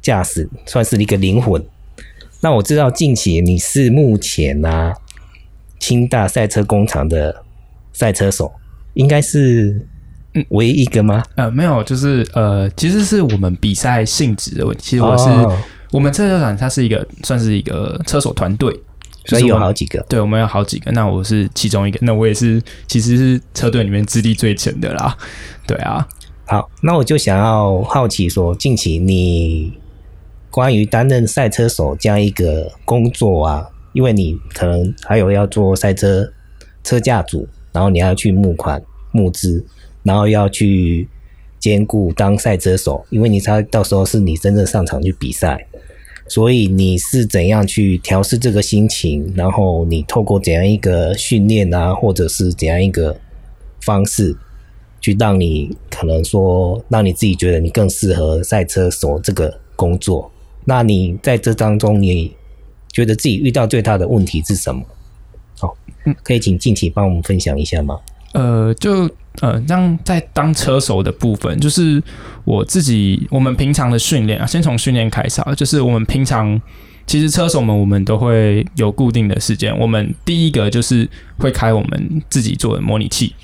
[0.00, 1.60] 驾驶算是一个灵魂。
[2.40, 4.94] 那我知道近期你是目前啊
[5.80, 7.42] 清大赛车工厂的
[7.92, 8.52] 赛车手，
[8.94, 9.86] 应该是
[10.48, 11.22] 唯一一个吗？
[11.36, 14.82] 呃，没有，就是呃，其实是我们比赛性质的问题。
[14.82, 15.58] 其实我是、哦
[15.92, 18.74] 我们车手团它是一个算是一个车手团队，
[19.26, 20.02] 所以有好几个。
[20.08, 25.14] 对，我们有好几个，那我是其中一个，那我也是其实是车队里面资历最浅的啦。
[25.66, 26.08] 对啊，
[26.46, 29.78] 好，那我就想要好奇说，近期你
[30.50, 36.32] 关于担任赛车手这样一个工作啊，因为你可能还有要做赛车
[36.82, 39.64] 车架组，然后你要去募款募资，
[40.02, 41.08] 然后要去
[41.58, 45.66] 兼顾当赛车手，因为你才到时候是你真正上场去比赛，
[46.28, 49.32] 所以你是怎样去调试这个心情？
[49.34, 53.16] 然后你透过怎样一个训练啊，或者是怎样一个
[53.80, 54.36] 方式？
[55.00, 60.30] 去让你可能说，让你自己觉得你更适合赛车手这个工作。
[60.64, 62.32] 那你在这当中，你
[62.92, 64.80] 觉得自己遇到最大的问题是什么？
[65.62, 67.98] 好，嗯可以请静琪帮我们分享一下吗？
[68.32, 69.08] 呃，就
[69.40, 72.02] 呃，让在当车手的部分，就是
[72.44, 76.60] 我自己，我们平常的训练啊，先从训练开始啊，就是我们平常
[77.06, 79.72] 其实车手们，我们都会有固定的时间。
[79.78, 83.34] 我们第一个就是会开我们自己做的模拟器，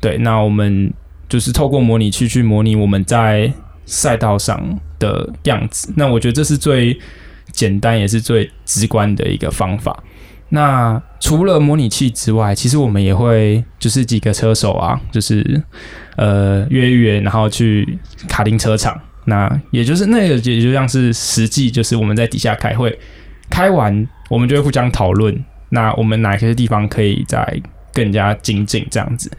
[0.00, 0.92] 对，那我们。
[1.30, 3.48] 就是透过模拟器去模拟我们在
[3.86, 4.60] 赛道上
[4.98, 6.98] 的样子，那我觉得这是最
[7.52, 10.02] 简单也是最直观的一个方法。
[10.50, 15.62] 那除了模拟器之外，其实我们也会就是几个车手啊，就是
[16.16, 19.00] 呃约一约，然后去卡丁车场。
[19.26, 22.98] 那也就是那个也就像是实际，就是我们在底下开会，
[23.48, 29.30] 开完我们就会互相讨论，那我们哪些地方可以再更加精进这样子。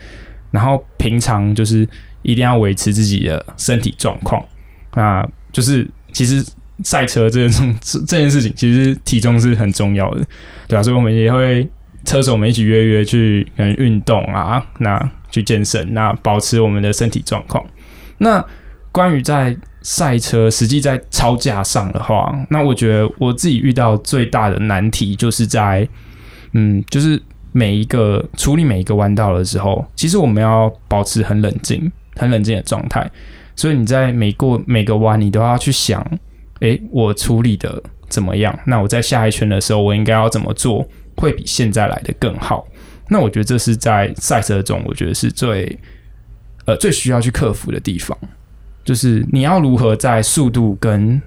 [0.51, 1.85] 然后平常就是
[2.21, 4.41] 一定要维持自己的身体状况，
[4.93, 6.45] 那就是其实
[6.83, 7.75] 赛车这件
[8.07, 10.25] 这件事情，其实体重是很重要的，
[10.67, 10.83] 对吧？
[10.83, 11.67] 所以我们也会
[12.05, 17.63] 车手们一起约约去嗯运动啊，那去健身，那保持我们的身体状况。
[18.17, 18.43] 那
[18.91, 25.87] 关于在赛车实际在超架上的话，那我觉得我自己遇到最大的难题就是在，
[26.53, 27.21] 嗯，就是。
[27.53, 33.11] 每一个处理每一个弯道的时候，其实我们要保持很冷静、很冷静的状态。
[33.57, 36.01] 所以你在每过每个弯，你都要去想：
[36.61, 38.57] 诶，我处理的怎么样？
[38.65, 42.67] 那我在下一圈的时候，我应该要怎么做，会比现在来的更好？
[43.09, 45.77] 那我觉得这是在赛车中，我觉得是最
[46.65, 48.17] 呃最需要去克服的地方，
[48.85, 51.21] 就是你要如何在速度跟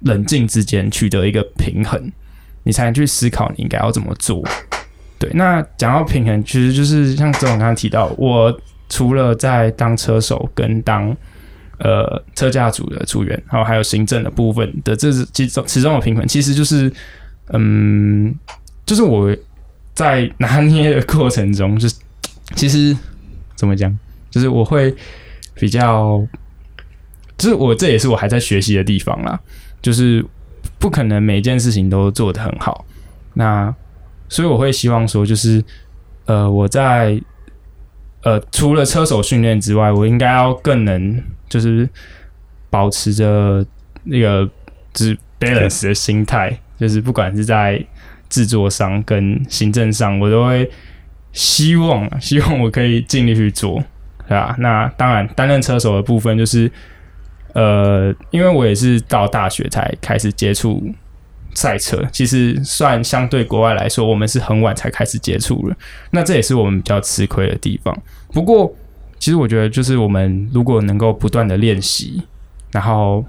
[0.00, 2.10] 冷静之间取得一个平衡，
[2.64, 4.42] 你才能去思考你应该要怎么做。
[5.18, 11.16] 对，那讲到平衡，其实就是像这种刚刚提到，我除了在当车手跟当
[11.82, 16.90] 呃车架组的组员，然后还有行政的部分的，这是其中其中的平衡，其实就是
[17.50, 18.34] 嗯，
[18.86, 19.36] 就是我
[19.94, 21.96] 在拿捏的过程中，就是
[22.54, 22.96] 其实
[23.54, 23.96] 怎么讲，
[24.30, 24.94] 就是我会
[25.54, 26.26] 比较，
[27.36, 29.38] 就是我这也是我还在学习的地方啦，
[29.82, 30.24] 就是
[30.78, 32.84] 不可能每件事情都做得很好，
[33.34, 33.74] 那。
[34.28, 35.62] 所以我会希望说，就是，
[36.24, 37.20] 呃，我在，
[38.22, 41.86] 呃，除了车手训练之外，我应该要更能就是
[42.70, 43.62] 保持着
[44.04, 44.48] 那个
[44.94, 47.84] 就是 balance 的心态，就是不管是在
[48.30, 50.70] 制作上跟行政上，我都会
[51.32, 53.84] 希望 希望我可以尽力去做，
[54.26, 54.56] 对吧？
[54.58, 56.72] 那当然，担任车手的部分就是，
[57.52, 60.82] 呃，因为我也是到大学才开始接触。
[61.54, 65.76] 赛车其实算相对国外来说，我们是很晚才开始接触了。
[66.10, 67.94] 那这也是我们比较吃亏的地方。
[68.32, 68.74] 不过，
[69.22, 72.20] 其实我觉得，就是我们如果能够不断的练习，
[72.72, 73.24] 然后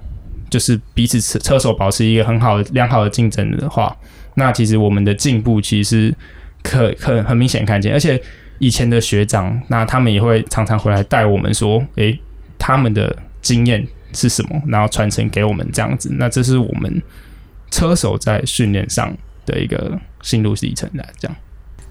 [0.50, 3.96] 就是彼此车车手保持一个很好的良好的竞争的话，
[4.34, 6.12] 那其实我们的进步其实
[6.64, 7.92] 可可很明显看见。
[7.92, 8.20] 而且
[8.58, 12.18] 以前的学长，那他们也会常常回来带我们说，诶，
[12.58, 16.10] 他们的经验是什么，然后传承给我们这样子。
[16.18, 17.00] 那这是我们。
[17.70, 19.12] 车手在训练上
[19.44, 21.36] 的一个心路历程的这样。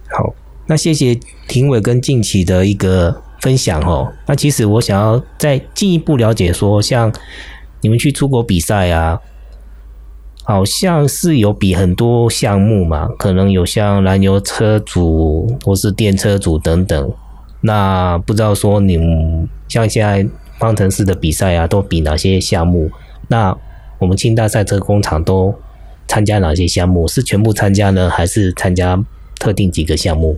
[0.10, 0.34] 好，
[0.66, 1.14] 那谢谢
[1.46, 4.12] 庭伟跟近期的一个分享哦。
[4.26, 7.14] 那其实我想要再进一步了解，说像
[7.82, 9.20] 你们去出国比赛啊，
[10.44, 17.12] 好像是有比很多项目嘛，可能有像燃油车组或是电车组等等。
[17.60, 20.26] 那不知道说你们像现在
[20.58, 22.90] 方程式的比赛啊，都比哪些项目？
[23.28, 23.56] 那
[24.00, 25.54] 我们清大赛车工厂都。
[26.06, 27.08] 参加哪些项目？
[27.08, 29.02] 是全部参加呢，还是参加
[29.40, 30.38] 特定几个项目？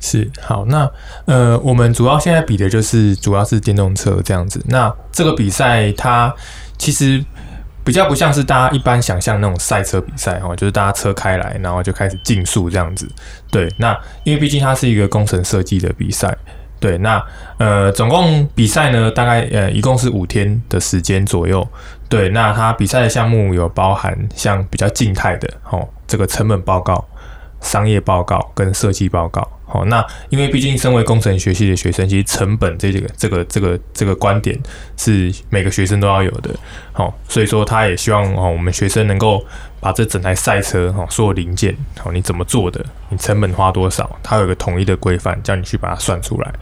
[0.00, 0.90] 是好，那
[1.26, 4.60] 呃，我们主要现在比的就是主要是电动车这样子。
[4.66, 6.34] 那这个比赛它
[6.78, 7.22] 其实
[7.84, 13.08] 比较不像是大家一般想象那种赛车比赛哈，就是大家车开来，然后就开始竞速这样子。
[13.50, 16.36] 对，那因为毕竟它是一个工程设计的比赛，
[16.78, 17.22] 对，那
[17.58, 21.66] 呃，总共比赛呢，大概呃，一共是五天的时间左右。
[22.08, 27.04] 对，那它比赛的项目有包含像比较静态的，哦，这个成本报告、
[27.60, 29.46] 商业报告跟设计报告。
[29.64, 34.58] 好，那因为毕竟身为工程学系的学生，其实成本这个这个这个这个观点
[34.96, 36.50] 是每个学生都要有的。
[36.92, 39.44] 好，所以说他也希望哦，我们学生能够
[39.78, 46.52] 把这整台赛车哈，所有零件哦，你怎么做的，你成本花多少，他有一个统一的规范，叫你去把它算出来。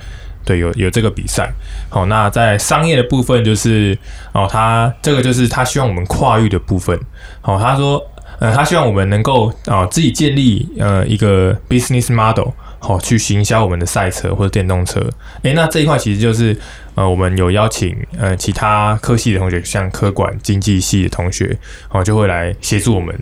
[0.45, 1.51] 对，有有这个比赛。
[1.89, 3.97] 好，那在商业的部分就是
[4.33, 6.99] 哦，他这个就是他希望我们跨域的部分。
[7.41, 8.03] 好，他说
[8.39, 12.51] 呃，他希望我们能够啊自己建立呃一个 business model。
[12.81, 15.01] 好，去行销我们的赛车或者电动车。
[15.43, 16.57] 诶，那这一块其实就是
[16.95, 21.59] 呃，我们有邀请呃其他科系的同学，像科管经济系的同学，
[21.89, 23.13] 好就会来协助我们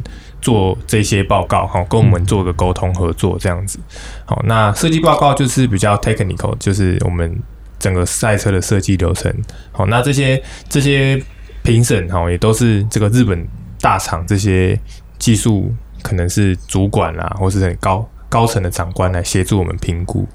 [0.43, 3.79] 做这些报告，好跟我们做个沟通合作这样子。
[4.27, 7.35] 好，那设计报告就是比较 technical，就是我们
[7.79, 9.35] 整个赛车的设计流程。
[9.73, 11.19] 好，那这些这些
[11.63, 13.49] 评审哈也都是这个日本
[13.81, 14.79] 大厂这些
[15.27, 18.09] 技术可能是主管啦，或是很高。
[18.29, 20.29] 高层的长官来协助我们评估，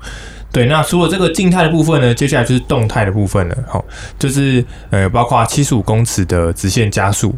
[0.51, 0.65] 对。
[0.65, 3.57] 那除了这个静态的部分呢，接下来就是动态的部分了。
[3.67, 3.83] 好，
[4.17, 7.35] 就是呃，包括七十五公尺的直线加速，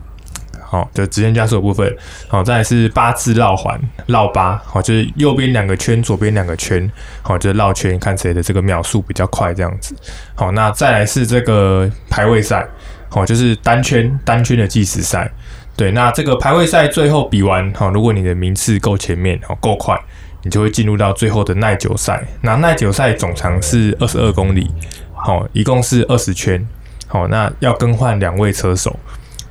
[0.61, 1.91] 好，就直线加速的部分。
[2.27, 6.89] 好，再来是八字绕环绕八，好，就是右边两个圈，左边两个圈，
[7.23, 9.95] 好，就是绕圈，看谁的这个秒数比较快这样子。
[10.35, 12.65] 好，那再来是这个排位赛，
[13.09, 15.29] 好，就是单圈单圈的计时赛。
[15.75, 19.99] 对，那这个排位赛最后比完，好，如果你的名次够前面，好，够快。
[20.45, 22.21] 你就会进入到最后的耐久赛。
[22.41, 24.69] 那耐久赛总长是二十二公里，
[25.13, 26.61] 好，一共是二十圈，
[27.07, 28.93] 好，那要更换两位车手，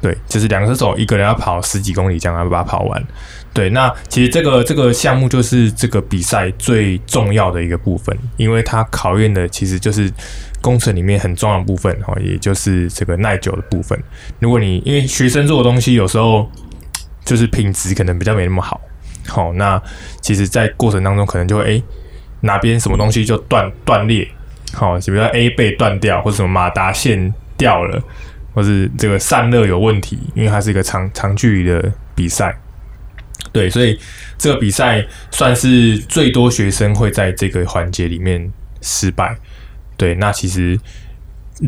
[0.02, 3.02] 对，就是两个车手，一个人要跑十几公里，这样把它跑完。
[3.54, 10.12] 对，那其实这个这个项目就是这个比赛最重要的一个部分，因为它考验的其实就是
[10.62, 14.02] 工程里面很重要的部分，哈，也就是这个耐久的部分。
[14.38, 16.50] 如果你因为学生做的东西有时候
[17.26, 18.80] 就是品质可能比较没那么好。
[19.28, 19.80] 好，那
[20.20, 21.82] 其实，在过程当中，可能就会诶
[22.40, 24.28] 哪边什么东西就断断裂，
[24.72, 28.02] 好，比如说 A 被断掉，或者什么马达线掉了，
[28.52, 32.52] 或是这个散热有问题，因为它是一个长长距离的比赛，
[33.52, 33.96] 对，所以
[34.36, 39.36] 这个比赛算是最多学生会在这个环节里面失败，
[39.96, 40.78] 对，那其实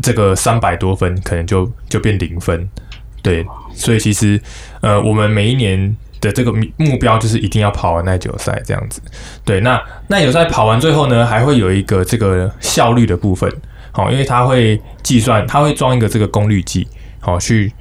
[0.01, 2.69] 这个三百多分可能就就变零分，
[3.21, 4.41] 对，所以其实
[4.81, 5.95] 呃，我们每一年。
[6.21, 8.99] 的这个目标就是一定要跑完耐久赛这样子，
[9.43, 9.59] 对。
[9.59, 13.51] 那耐久赛跑完最后呢，还会有一个这个效率的部分，
[13.91, 16.87] 好，因为它会计算，它会装一个这个功率计，
[17.19, 17.71] 好，去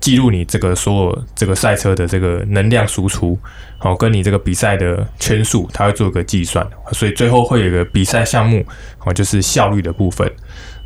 [0.00, 3.38] 记录你这个所有这个赛车的这个能量输出，
[3.78, 8.64] 好，跟你这个比赛的圈数，它会做一个计算，所以最后会有一个比赛项目，
[9.04, 10.30] 哦，就是效率的部分。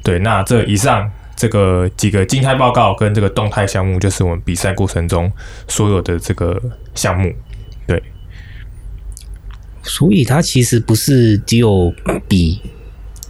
[0.04, 1.10] 对，那这以上。
[1.34, 5.32] 这个几个静态报告跟这个动态项目，就是我们比赛过程中
[5.66, 6.60] 所有的这个
[6.94, 7.32] 项目，
[7.84, 8.00] 对。
[9.82, 11.92] 所以它其实不是只有
[12.28, 12.60] 比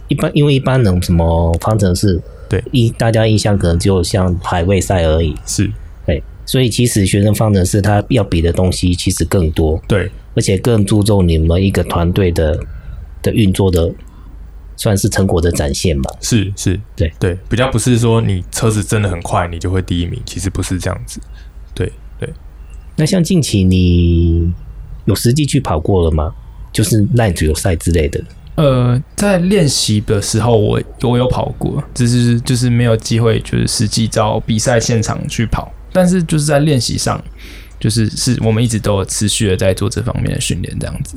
[0.09, 5.73] 一般，因为一般人什么方程式，对，一大家印象可能只有像排位赛而已，是，对。
[6.45, 12.59] 所以其实学生方程式它要比的东西其实更多，对，而且更注重你们一个团队的
[13.21, 13.91] 的运作的。
[14.75, 16.11] 算是成果的展现吧。
[16.19, 21.21] 是是，对对，比较不是说你车子真的很快，你就会第一名，其实不是这样子。
[21.75, 21.89] 对
[22.19, 22.27] 对。
[22.95, 24.51] 那像近期你
[25.05, 26.33] 有实际去跑过了吗？
[26.73, 28.19] 就是耐久赛之类的。
[28.55, 35.71] 呃，在练习的时候，我我有跑过，只是就是没有机会，就是实际到比赛现场去跑。
[35.93, 37.23] 但是就是在练习上，
[37.79, 41.15] 就是是我们一直都有持续的在做这方面的训练，这样子。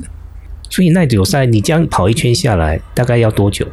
[0.69, 3.67] 所以耐久赛你这样跑一圈下来大概要多久？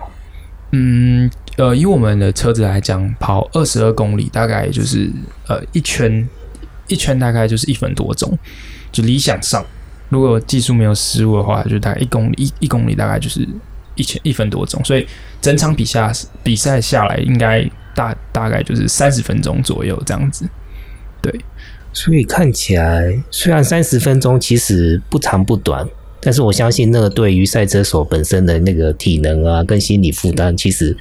[0.70, 5.10] 嗯，呃，以我们的车子来讲，跑二十二公里大概就是
[5.46, 6.28] 呃一圈
[6.88, 8.36] 一圈大概就是一分多钟。
[8.90, 9.64] 就理想上，
[10.08, 13.46] 如果技术没有失误的话，就大概一公里一一公里大概就是
[13.96, 14.82] 一千一分多钟。
[14.84, 15.06] 所以
[15.40, 16.12] 整场比赛
[16.44, 20.48] 比赛下来应该大大概就是三十分钟左右这样子。
[21.24, 21.40] 对，
[21.92, 25.88] 所以看起来虽然三十分钟其实不长不短。
[26.26, 30.96] 但是我相信，那个对于赛车手本身的那个体能啊，跟心理负担，其实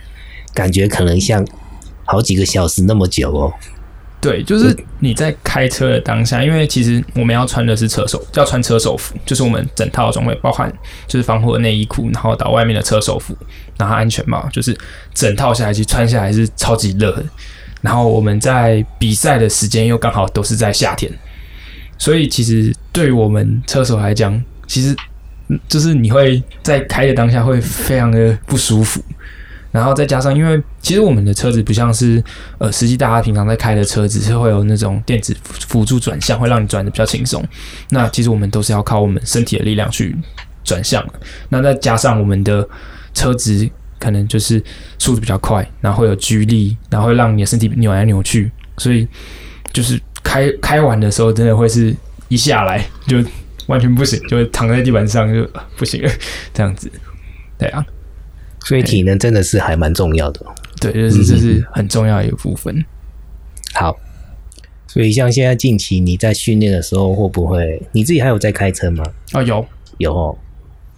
[0.53, 1.47] 感觉可能像
[2.03, 3.53] 好几个小时那么久哦。
[4.19, 10.69] 对，就是你在开车的当下，因为其实我们要穿的是车手，要穿车手服，就是我们整套装备，包含
[11.07, 13.34] 就是防火内衣裤，然后到外面的车手服，
[13.78, 14.78] 然后安全帽，就是
[15.13, 17.24] 整套下来，其实穿下来是超级热的。
[17.84, 21.11] 然后我们在比赛的时间又刚好都是在夏天，
[21.99, 24.95] 所以其实对于我们车手来讲，其实。
[25.67, 29.03] 就是你会在开的当下会非常的不舒服，
[29.71, 32.23] 然后再加上，因为其实我们的车子不像是
[32.57, 37.45] 呃，实际大家平常在开的车子是会有那种电子辅助转向，会让你转的比较轻松。
[37.89, 40.15] 那其实我们都是要靠我们身体的力量去
[40.63, 41.05] 转向。
[41.49, 42.67] 那再加上我们的
[43.13, 43.69] 车子
[44.03, 44.61] 可能就是
[44.99, 49.07] 速度比较快，然后会有拘力，然后会让你的身体扭来扭去，所以
[49.71, 51.95] 就是开开完的时候，真的会是
[52.27, 53.23] 一下来就
[53.67, 56.11] 完全不行，就会躺在地板上就啊不行了，
[56.53, 56.91] 这样子。
[57.57, 57.85] 对啊，
[58.65, 60.45] 所以体能真的是还蛮重要的。
[60.81, 62.83] 对，就是这是很重要的一个部分。
[63.73, 63.97] 好，
[64.85, 69.03] 所以像现在近期你在训练的时候，会不会你自己还有在开车吗？
[69.31, 69.65] 哦，有
[69.99, 70.37] 有哦，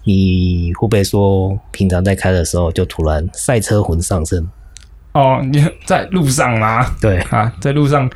[0.05, 4.47] 你会不会说平常在开的时候就突然赛车魂上身？
[5.11, 6.85] 哦，你在路上吗？
[7.01, 8.09] 对，啊，在路上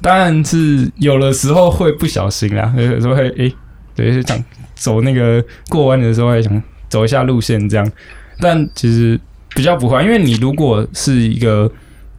[0.00, 3.54] 当然是有的时候会不小心啦，有时候会诶，
[3.94, 4.42] 对，是想
[4.74, 7.92] 走那个过弯的时候还想走一下路线这样，
[8.40, 9.20] 但其实
[9.54, 11.70] 比较不会，因为你如果是一个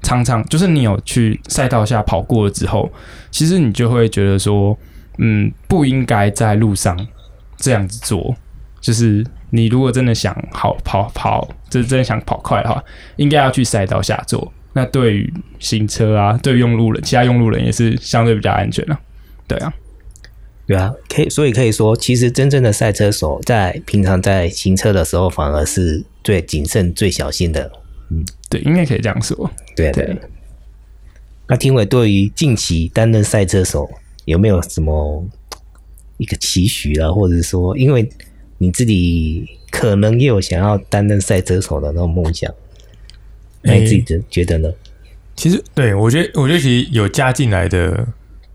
[0.03, 2.91] 常常就是你有去赛道下跑过了之后，
[3.31, 4.77] 其实你就会觉得说，
[5.17, 6.95] 嗯，不应该在路上
[7.57, 8.35] 这样子做，
[8.81, 12.83] 就是你如果真的想好跑跑，真真的想跑快的话，
[13.15, 14.51] 应该要去赛道下做。
[14.73, 18.97] 那对于行车啊，对于用路人，其他用路人也是相对比较安全的、
[19.47, 19.73] 对啊，
[20.67, 27.71] 对啊，可以，所以可以说，其实真正的赛车手在平常在行车的时候，反而是最谨慎、最小心的。
[28.11, 29.49] 嗯对，应该可以这样说。
[29.75, 30.17] 对对对。
[31.47, 33.89] 那听伟对于近期担任赛车手
[34.25, 35.25] 有没有什么
[36.17, 38.07] 一个期许啊，或者是说，因为
[38.57, 42.51] 你自己可能也有想要担任赛车手的那种梦想，
[43.61, 44.69] 那你自己觉觉得呢？
[45.35, 48.07] 其实对我觉得，我觉得其实有加进来的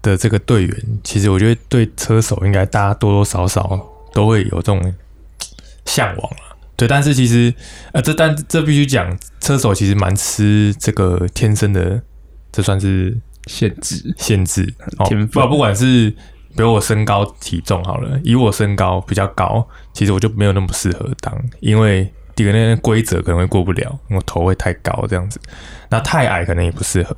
[0.03, 4.95] 的这个队员，其实我觉得对车手应该大家多多少少都会有这种
[5.85, 6.51] 向往啊。
[6.75, 7.55] 对，但是其实
[7.93, 12.03] 呃，这但这必须讲，车手其实蛮吃这个天生的，
[12.51, 15.09] 这算是限制限制哦。
[15.31, 16.13] 不不管是
[16.57, 25.41] 比如我身高体重好了，以我身高比较高，其实我就没有那么适合当，因为第一个那个规则可能会过不了，我头会太高这样子。
[25.89, 27.17] 那太矮可能也不适合，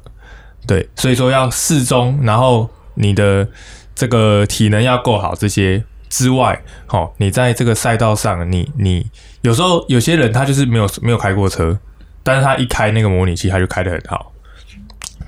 [0.66, 3.48] 对，所以说要适中，然后你的
[3.94, 9.06] 这个体能要够好，这些之外，好、你在这个赛道上，你你
[9.42, 11.78] 有时候有些人他就是没有没有开过车，
[12.22, 14.32] 但是他一开那个模拟器，他就开得很好，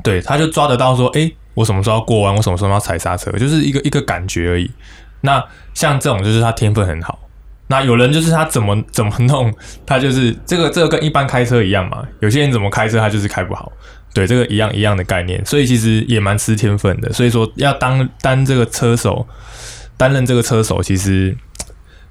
[0.03, 4.71] 对，他就抓得到说，诶，我什么时候要过弯，我什么时候要踩刹车，就是一个一个感觉而已。
[5.23, 5.45] 那
[5.75, 7.19] 像这种就是他天分很好。
[7.69, 9.53] 那有人就是他怎么怎么弄，
[9.85, 12.07] 他就是这个这个跟一般开车一样嘛。
[12.21, 13.73] 有些人怎么开车，他就是开不好。
[14.15, 17.13] 对，这个一样一样的概念，所以其实也蛮吃天分的。
[17.13, 19.27] 所以说要当当这个车手，
[19.97, 21.37] 担任这个车手其实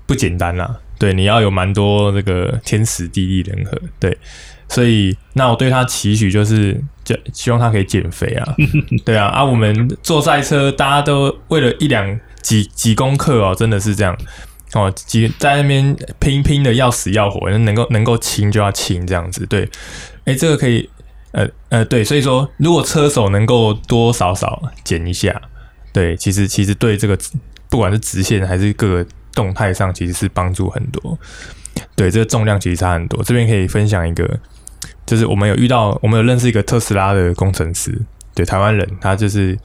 [0.06, 0.76] 不简单啦。
[1.00, 3.80] 对，你要有蛮多这个天时地利人和。
[4.00, 4.18] 对，
[4.68, 8.56] 所以那我对他期许就是，就希望他可以减肥啊。
[9.06, 14.18] 对啊，啊，我们坐赛车，大家都为了一两几几公克哦，真的是这样。
[14.74, 19.45] 哦，几在那边拼拼的要死要活，能够能够轻就要轻这样子。
[19.45, 19.70] 对，
[20.26, 20.89] 哎，这个可以，
[21.32, 25.41] 呃呃，对，所以说如果车手能够多少少减一下，
[25.93, 27.18] 对，其实其实对这个
[27.70, 31.18] 不管是直线还是各个动态上，其实是帮助很多。
[31.95, 33.24] 对，这个重量其实差很多。
[33.24, 34.28] 这边可以分享一个，
[35.06, 38.00] 就是我们有遇到，我们有认识一个特斯拉的工程师，
[38.34, 39.58] 对，台湾人，他就是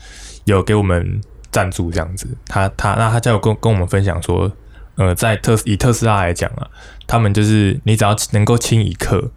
[0.44, 2.28] 有给我们赞助这样子。
[2.46, 4.50] 他他那他就有跟跟我们分享说，
[4.96, 6.66] 呃，在特以特斯拉来讲啊，
[7.06, 9.30] 他们就是你只要能够轻一克，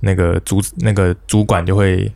[0.00, 2.12] 那个主那个主管就会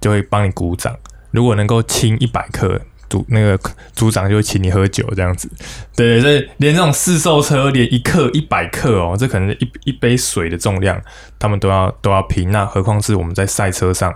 [0.00, 0.96] 就会帮你鼓掌。
[1.30, 2.80] 如果能够轻一百克，
[3.14, 5.48] 组那个组长就会请你喝酒这样子。
[5.94, 11.00] 对，所以连这种试售车，连一克一百克哦，这可能是一一杯水的重量，
[11.38, 12.50] 他们都要都要拼。
[12.50, 14.12] 那何况是我们在赛车上，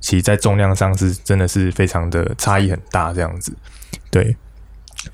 [0.00, 3.56] 其实在重量上是真的是非常的差异很大这样子。
[4.10, 4.36] 对，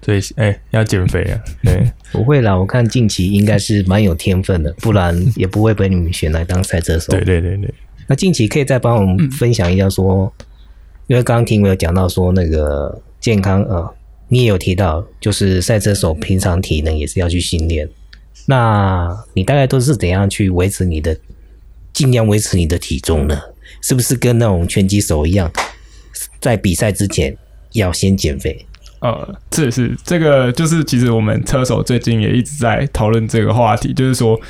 [0.03, 1.93] 所以哎、要减肥啊，对。
[2.11, 7.12] 不会啦，我看近期应该是蛮有天分的，不然也不会被你们选来当赛车手。
[7.12, 7.72] 对对对对，
[8.09, 10.32] 那近期可以再帮我们分享一下说，
[11.07, 13.95] 因为刚刚听没有讲到说那个健康呃，
[14.29, 17.89] 你也有提到，就是赛车手平常体能也是要去训练。
[18.47, 21.16] 那你大概都是怎样去维持你的，
[21.93, 23.39] 尽量维持你的体重呢？
[23.83, 25.51] 是不是跟那种拳击手一样，
[26.41, 27.37] 在比赛之前
[27.73, 28.64] 要先减肥？
[29.01, 34.41] 呃，这是这个就是其实我们车手最近也一直在讨论这个话题，就是说，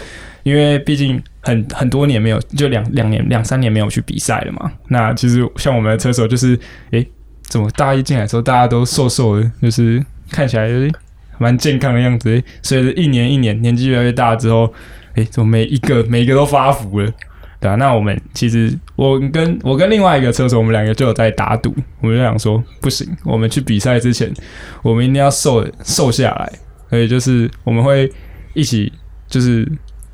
[0.43, 4.73] 因为毕竟很很多年没有，就两两年两三年没有去比赛了嘛。
[4.89, 6.59] 那其实像我们的车手就是，
[6.93, 7.07] 诶，
[7.49, 10.93] 怎么大一进来的时候大家都瘦瘦的，就是看起来就是
[11.39, 12.31] 蛮健康的样子。
[12.31, 14.73] 诶随着一年一年年纪越来越大之后，
[15.15, 17.13] 诶，怎么每一个每一个都发福了？
[17.61, 24.33] 对啊，那我们其实我跟我跟另外一个车手，我们两个就有在打赌，我们就想说不行，我们去比赛之前，
[24.81, 26.53] 我们一定要瘦瘦下来，
[26.89, 28.09] 所以就是我们会
[28.55, 28.93] 一起
[29.27, 29.69] 就是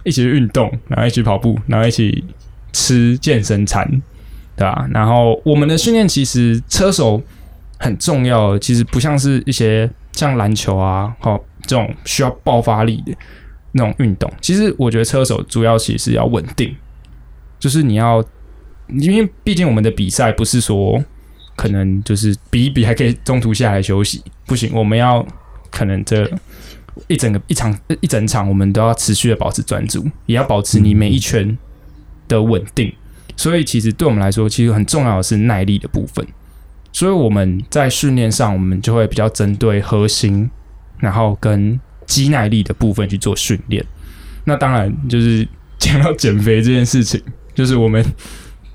[0.04, 2.24] 一起运动，然后一起跑步，然后一起
[2.72, 3.86] 吃健身餐，
[4.56, 7.20] 对啊、然后我们的训练其实车手
[7.78, 13.12] 很重要，其实不像是一些像篮球啊，好这种需要爆发力的
[13.72, 14.32] 那种运动。
[14.40, 16.74] 其实我觉得车手主要其实要稳定，
[17.58, 18.24] 就是你要，
[18.88, 21.02] 因为毕竟我们的比赛不是说
[21.56, 25.26] 可能就是比一比还可以中途下来休息，不行，我们要
[25.72, 26.30] 可能这
[27.08, 31.58] 一整个一场一整场，我们都要持续的保持专注，也要保持你每一圈
[32.28, 32.92] 的稳定。
[33.36, 36.26] 所以其实对我们来说，其实很重要的是耐力的部分。
[36.92, 40.48] 所以我们在训练上，我们就会比较针对核心，
[40.98, 43.84] 然后跟肌耐力的部分去做训练。
[44.44, 45.46] 那当然就是
[45.78, 47.20] 讲到减肥这件事情，
[47.52, 48.04] 就是我们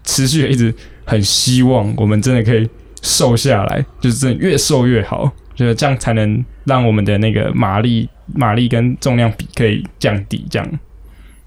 [0.04, 0.74] 持续一直
[1.06, 2.70] 很希望我们真的可以
[3.02, 10.80] 瘦下来，就是真的越瘦越好，就是这样才能让我们的那个马力、马力跟重量比可以降低，这样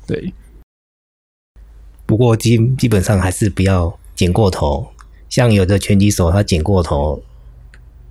[0.06, 0.32] 对。
[2.12, 4.86] 不过基基本上还是不要剪过头，
[5.30, 7.22] 像有的拳击手他剪过头，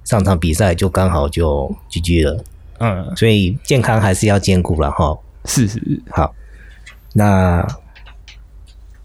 [0.04, 2.44] 上场比赛就刚好就 GG 了，
[2.80, 5.16] 嗯，所以健康还是要兼顾了哈。
[5.46, 6.34] 是是是，好，
[7.14, 7.62] 那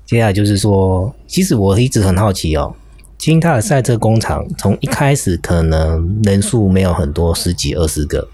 [0.07, 2.75] 接下来就是说，其实我一直很好奇哦，
[3.19, 8.27] 金泰的赛车工厂从一开始可能人数没有很多，十几二十个，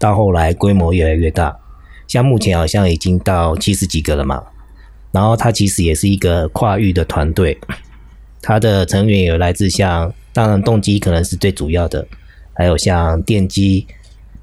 [0.00, 1.56] 到后来规模越来越大，
[2.08, 4.42] 像目前好像已经到七十几个了嘛。
[5.10, 7.58] 然后它其实也是一个跨域的团队，
[8.42, 12.06] 它的成员有来自像，当然动机可能是最主要的，
[12.52, 13.86] 还有像电机、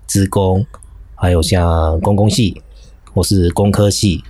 [0.07, 0.65] 资工，
[1.15, 2.61] 还有像公共系
[3.13, 4.23] 或是工科系，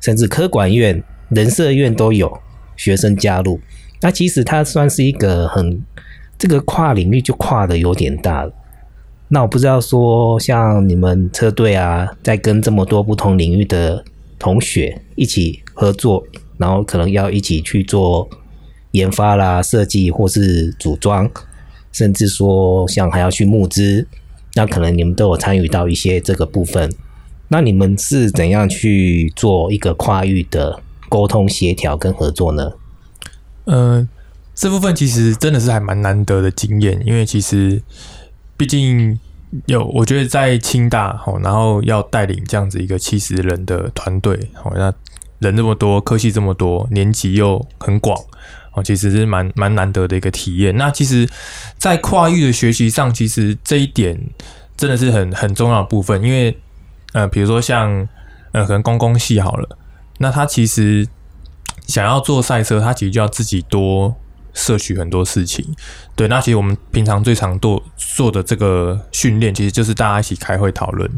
[0.00, 2.40] 甚至科管院、人社院都有
[2.76, 3.60] 学生加入。
[4.00, 5.82] 那其实它算是一个很
[6.38, 8.52] 这个跨领域就跨的有点大了。
[9.28, 14.02] 那我不知道说，像你们车队啊，在跟这么多不同领域的
[14.38, 16.24] 同学一起合作，
[16.56, 18.28] 然后可能要一起去做
[18.92, 21.30] 研发啦、设计或是组装，
[21.92, 24.06] 甚至说像还要去募资，
[24.54, 26.92] 那可能你们都有参与到一些这个部分。
[27.48, 32.72] 那你们是怎样去做一个跨域的沟通协调跟合作呢？
[33.64, 34.08] 嗯、
[34.54, 37.82] 这部分其实真的是还蛮难得的经验，因为其实
[38.56, 39.18] 毕竟
[39.66, 44.92] 有，我觉得在清大哦，然后要带领这样子一个七十人的团队哦，那
[45.38, 48.18] 人这么多，科系这么多，年级又很广
[48.74, 50.76] 哦，其实是蛮蛮难得的一个体验。
[50.76, 51.28] 那其实，
[51.78, 54.20] 在跨域的学习上，其实这一点
[54.76, 56.56] 真的是很很重要的部分，因为
[57.12, 58.06] 呃，比如说像
[58.52, 59.78] 呃，可能公共系好了，
[60.18, 61.06] 那他其实
[61.86, 64.14] 想要做赛车，他其实就要自己多
[64.58, 65.64] 摄取很多事情。
[66.16, 71.08] 对，那其实我们平常最常做做的这个训练，其实就是大家一起开会讨论。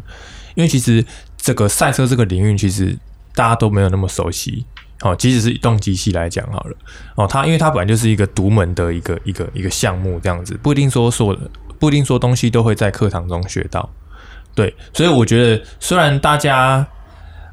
[0.54, 1.04] 因为其实
[1.36, 2.96] 这个赛车这个领域，其实
[3.34, 4.66] 大家都没有那么熟悉。
[5.00, 6.76] 哦，即使是动机系来讲好了，
[7.14, 13.88] 哦，它因为它本来就是一个独门的一个一个一个项目，这样子不一定说所有的不一定说东西都会在课堂中学到。
[14.54, 16.86] 对，所以我觉得虽然大家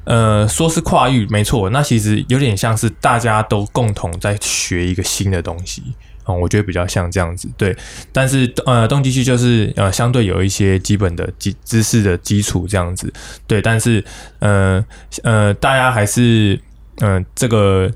[0.08, 5.82] 呃说是跨域没错，那其实有点像是大家都共同在学一个新的东西。
[6.24, 7.74] 哦，我觉得比较像这样子，对。
[8.12, 13.10] 但是呃，动机系就是呃，相对有一些基本的基知识的基础这样子，
[13.46, 13.62] 对。
[13.62, 14.04] 但是
[14.40, 14.84] 呃
[15.22, 16.60] 呃，大家还是
[17.00, 17.90] 嗯、呃，这个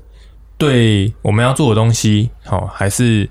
[0.57, 3.29] 对我们要做的东西，好、还是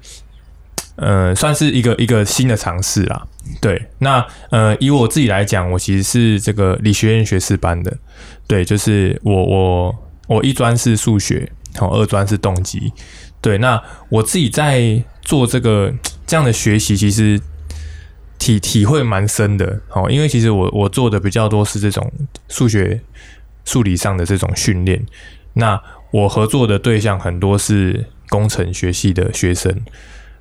[0.95, 3.27] 呃，算是一个一个新的尝试啦。
[3.61, 7.93] 对，那呃，以我自己来讲，我其实是这个理学院学士班的，
[8.47, 9.95] 对，就是我我
[10.29, 12.93] 我一专是数学，好、二专是动机，
[13.41, 15.93] 对，那我自己在做这个
[16.27, 17.41] 这样的学习，其实
[18.39, 22.13] 体体会蛮深的，好、因为其实我我做的比较多是这种
[22.49, 23.01] 数学
[23.65, 25.05] 数理上的这种训练，
[25.55, 25.81] 那
[26.11, 29.81] 我合作的对象很多是工程学系的学生，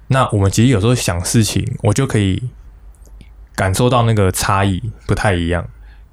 [0.07, 2.41] 那我们其实有时候想事情，我就可以
[3.55, 5.65] 感受到那个差异不太一样，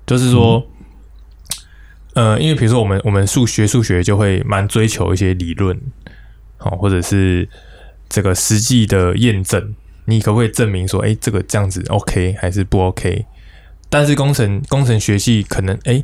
[0.07, 0.65] 就是说，
[2.15, 5.81] 呃，因为比如说我们我们数学数学就会蛮追求一些理论，
[6.57, 7.49] 好、或者是
[8.09, 9.75] 这个实际的验证，
[10.07, 13.27] 你可不可以证明说，哎，这个这样子 OK 还是不 OK？
[13.89, 16.03] 但是工程工程学系可能哎，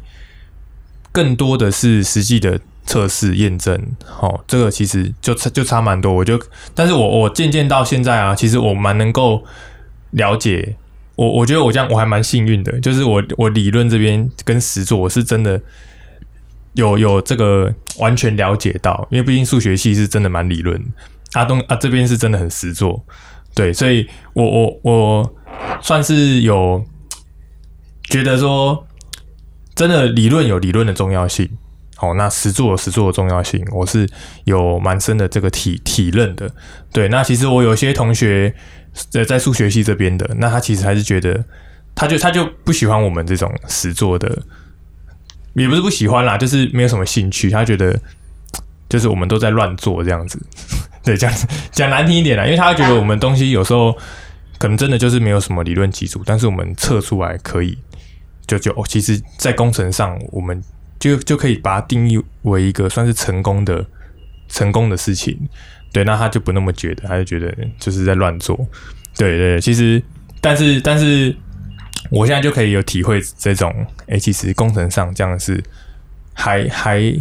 [1.11, 6.13] 更多的是实际的测试验证，好、这个其实就差就差蛮多。
[6.13, 6.39] 我就，
[6.75, 9.43] 但是我我渐渐到现在啊，其实我蛮能够
[10.13, 10.77] 了解，
[11.17, 15.61] 我我觉得我这样我还蛮幸运的，就是我我理论这边跟实作我是真的
[16.75, 20.81] 有有这个完全了解到，因为毕竟数学系是真的蛮理论，
[21.33, 23.05] 阿东啊这边是真的很实做，
[23.55, 25.35] 对，所以我我我
[25.81, 26.85] 算是有
[28.05, 28.87] 觉得说，
[29.75, 31.49] 真的理论有理论的重要性，
[31.95, 34.09] 好，那实做有实做的重要性，我是
[34.45, 36.51] 有蛮深的这个体体认的，
[36.93, 38.53] 对，那其实我有些同学
[39.11, 41.45] 在在数学系这边的，那他其实还是觉得，
[41.95, 44.43] 他就他就不喜欢我们这种实做的。
[45.63, 47.49] 也不是不喜欢啦，就是没有什么兴趣。
[47.49, 47.99] 他觉得
[48.89, 50.41] 就是我们都在乱做这样子，
[51.05, 53.97] 对，这样子讲难听一点啦，因为他觉得我们东西有时候
[54.59, 57.79] 可能真的就是没有什么理论基础，但是我们测出来可以，
[58.47, 60.63] 就就哦，其实，在工程上我们
[60.99, 63.85] 就就可以把它定义为一个算是成功的
[64.49, 65.39] 成功的事情。
[65.93, 68.57] 对，那他就不那么觉得，他就觉得就是在乱做。
[69.17, 70.03] 对对，其实
[70.41, 71.35] 但是但是。
[72.11, 73.75] 我现在就可以有体会这种，
[74.07, 75.63] 哎，其实工程上这样是
[76.33, 77.15] 还还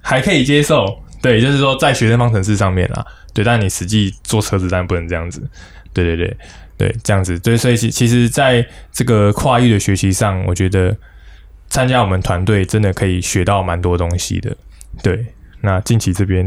[0.00, 3.04] 还可以接受，对，就是说在学生方程式上面啦，
[3.34, 5.42] 对，但你实际做车子，但不能这样子，
[5.92, 6.36] 对对对
[6.76, 10.96] 对，这样子，对，所以其其实在这个跨域的学习上，我觉得
[11.68, 14.56] 参加我们团队真的可以学到蛮多东西的，
[15.02, 15.26] 对。
[15.60, 16.44] 那近期这边，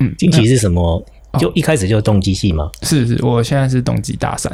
[0.00, 1.04] 嗯，近期是什么？
[1.38, 2.70] 就一开始就动机系吗？
[2.82, 4.52] 是是，我现在是动机大三，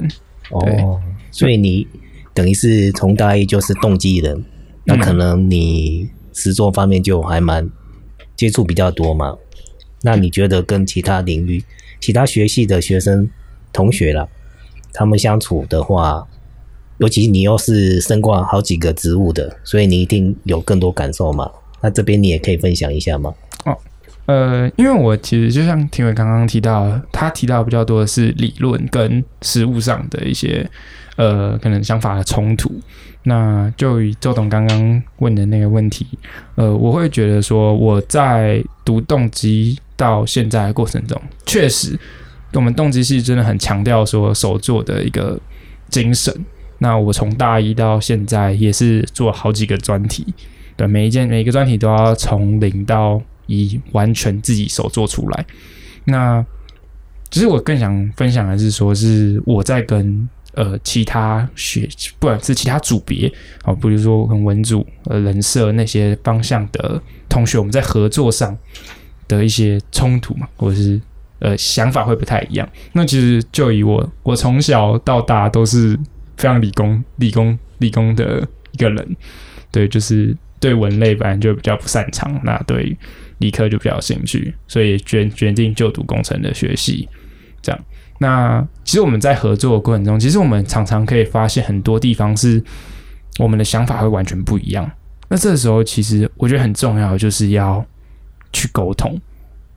[0.50, 1.00] 哦，
[1.30, 1.86] 所以你。
[2.34, 4.44] 等于是从大一就是动机人，
[4.84, 7.68] 那可能你实作方面就还蛮
[8.36, 9.36] 接触比较多嘛。
[10.02, 11.62] 那你觉得跟其他领域、
[12.00, 13.28] 其他学系的学生
[13.72, 14.28] 同学了，
[14.92, 16.26] 他们相处的话，
[16.98, 21.50] 尤其你又是升挂好几个职务的，所以你一定有更多感受嘛。
[21.80, 23.34] 那这边你也可以分享一下吗？
[24.26, 30.68] 呃，因为我其实就像庭伟刚刚提到，他提到比较多的是理论跟实务上的一些。
[31.16, 32.72] 呃，可能想法的冲突，
[33.24, 36.06] 那就以周董刚刚问的那个问题，
[36.54, 41.98] 呃，我会觉得说，我在读动机到现在的过程中，确实，
[42.54, 45.38] 我们动机系真的很强调说手做的一个
[45.90, 46.34] 精神。
[46.78, 50.26] 那我从大一到现在也是做好几个专题，
[50.78, 55.46] 对，每一件每个专题都要从零到以完全自己手做出来。
[56.04, 56.44] 那
[57.30, 61.88] 其实我更想分享的是说，是我在跟呃，其他学
[62.18, 63.26] 不管是其他组别
[63.64, 68.54] 啊，比如说跟文组、呃人设那些方向的同学，我们在合作上
[69.26, 71.00] 的一些冲突嘛，或者是
[71.38, 72.68] 呃想法会不太一样。
[72.92, 75.98] 那其实就以我，我从小到大都是
[76.36, 79.16] 非常理工、理工、理工的一个人，
[79.70, 82.94] 对，就是对文类本来就比较不擅长，那对
[83.42, 87.08] 理科就比较有兴趣，所以决决定就读工程的学系，
[87.60, 87.80] 这样。
[88.18, 92.62] 那其实我们在合作的过程中，其实我们常常可以发现很多地方是
[93.38, 94.88] 我们的想法会完全不一样。
[95.28, 97.84] 那这时候，其实我觉得很重要，就是要
[98.52, 99.20] 去沟通。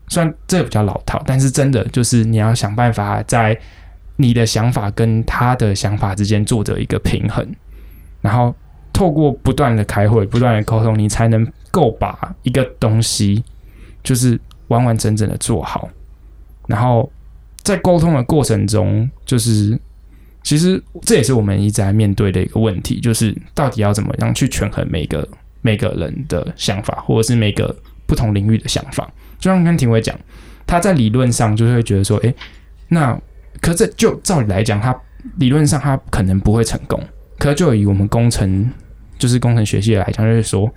[0.10, 3.58] 虽然这比较老套，但是真的就是你要想办法在
[4.18, 7.44] 你的想法跟他的想法之间做着一个平衡，
[8.22, 8.54] 然后
[8.94, 13.44] 透过不断的开会、不断的沟通，你才能够把一个东西
[14.06, 14.40] 就是
[14.70, 15.90] 完完整整的做好，
[16.68, 17.12] 然后。
[17.66, 19.76] 在沟通的过程中，就是
[20.44, 25.28] 其实这也是我们一直在面对的一个问题，就是到底要怎么样去权衡每个
[25.64, 27.76] 每个人的想法，或者是每个
[28.06, 29.12] 不同领域的想法。
[29.40, 30.16] 就像跟庭伟讲，
[30.68, 32.32] 他在理论上就会觉得说，哎，
[32.90, 33.20] 那
[33.60, 34.96] 可这就照理来讲，他
[35.38, 37.02] 理论上他可能不会成功。
[37.40, 38.70] 可就以我们工程
[39.18, 40.72] 就是工程学系来讲，就是说，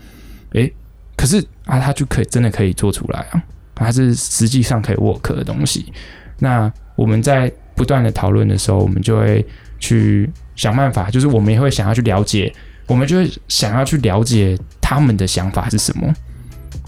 [0.54, 0.70] 哎，
[1.18, 3.42] 可是啊，他就可以真的可以做出来啊，
[3.74, 5.92] 他是实际上可以 work 的东西。
[6.38, 9.44] 那我们在不断的讨论的时候，我们就会
[9.80, 12.52] 去想办法，就是我们也会想要去了解，
[12.86, 16.14] 我们就会想要去了解他们的想法是什么，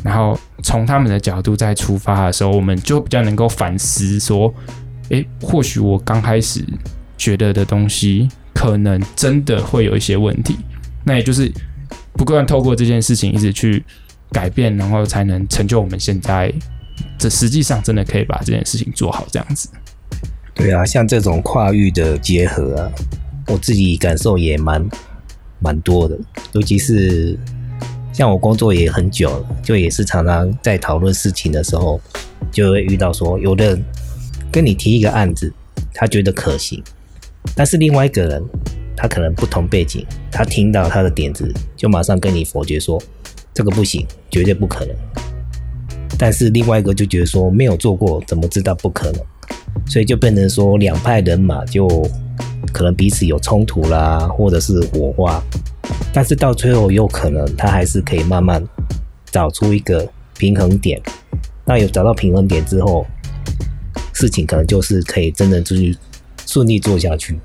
[0.05, 4.55] 然后从他们的角度再出发的时候，我们就比较能够反思说，
[5.09, 6.65] 诶，或许我刚开始
[7.19, 10.57] 觉得的东西，可能真的会有一些问题，
[11.05, 11.51] 那也就是
[12.13, 13.85] 不断透过这件事情一直去
[14.33, 16.53] 改变，然后才能成就我们现在。
[17.19, 19.69] 这实际上真的可以把这件事情做好，这样子。
[20.55, 22.91] 对啊，像这种跨域的结合啊，
[23.47, 24.87] 我自己感受也蛮
[25.59, 26.19] 蛮多的。
[26.53, 27.39] 尤其是
[28.13, 32.01] 像我工作也很久了，就也是常常在讨论事情的时候，
[32.51, 33.85] 就会遇到说，有的人
[34.51, 35.53] 跟你提一个案子，
[35.95, 36.83] 他觉得可行，
[37.55, 38.43] 但是另外一个人
[38.97, 43.03] 他可能不同背景，他听到他的点子，就马上跟你否决说，
[43.61, 44.97] 这个不行，绝对不可能。
[46.19, 49.21] 但是另外一个就觉得说没有做过，怎么知道不可能？
[49.87, 51.87] 所以就变成说两派人马就
[52.73, 55.43] 可能彼此有冲突啦，或者是火花。
[56.11, 58.67] 但是到最后有可能他还是可以慢慢
[59.31, 60.09] 找出一个
[60.39, 60.99] 平衡点。
[61.67, 63.07] 那有找到平衡点之后，
[64.15, 65.95] 事情可能就是可以真的就是
[66.47, 67.39] 顺利做下去。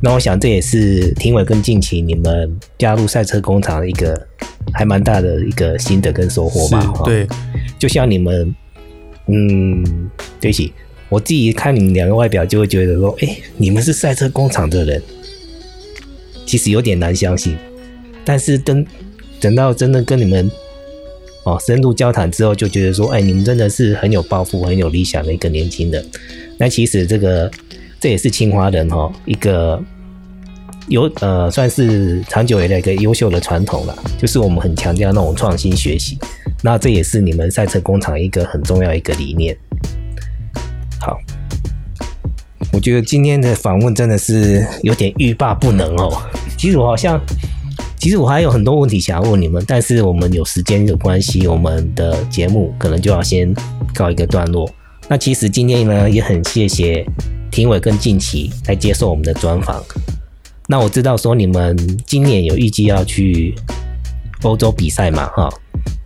[0.00, 4.26] 那我想这也是庭伟跟近期你们加入赛车工厂的一个
[4.72, 6.80] 还蛮大的一个心得跟收获吧。
[6.80, 7.26] 哈对，
[7.78, 8.54] 就像你们，
[9.26, 9.82] 嗯，
[10.40, 10.72] 对不起，
[11.08, 15.02] 我自己看你们两个外表就会觉得说，哎，你们是赛车工厂的人，
[16.46, 17.56] 其实有点难相信。
[18.24, 18.84] 但是等
[19.40, 20.50] 等到真的跟你们
[21.44, 26.04] 哦深入交谈之后，就觉得说，哎，你们真的是很有抱负、很有理想的一个年轻人。
[26.58, 27.50] 那其实这个
[27.98, 29.82] 这也是清华人哈、一个
[30.88, 36.18] 有呃算是长久以来一个优秀的传统了，就是我们很强调那种创新学习。
[36.62, 39.56] 那这也是你们赛车工厂一个很重要一个理念。
[41.00, 41.16] 好，
[42.72, 46.20] 我觉得今天的访问真的是有点欲罢不能哦。
[46.56, 47.20] 其实我好像，
[47.96, 53.54] 其实我还有很多问题想要问你们，但是我们有时间的关系，我们的节目可能就要先
[53.94, 54.68] 告一个段落。
[55.06, 57.06] 那其实今天呢，也很谢谢
[57.52, 59.80] 庭伟跟近期来接受我们的专访。
[60.70, 63.54] 那我知道说你们今年有预计要去
[64.42, 65.48] 欧洲比赛嘛，哈，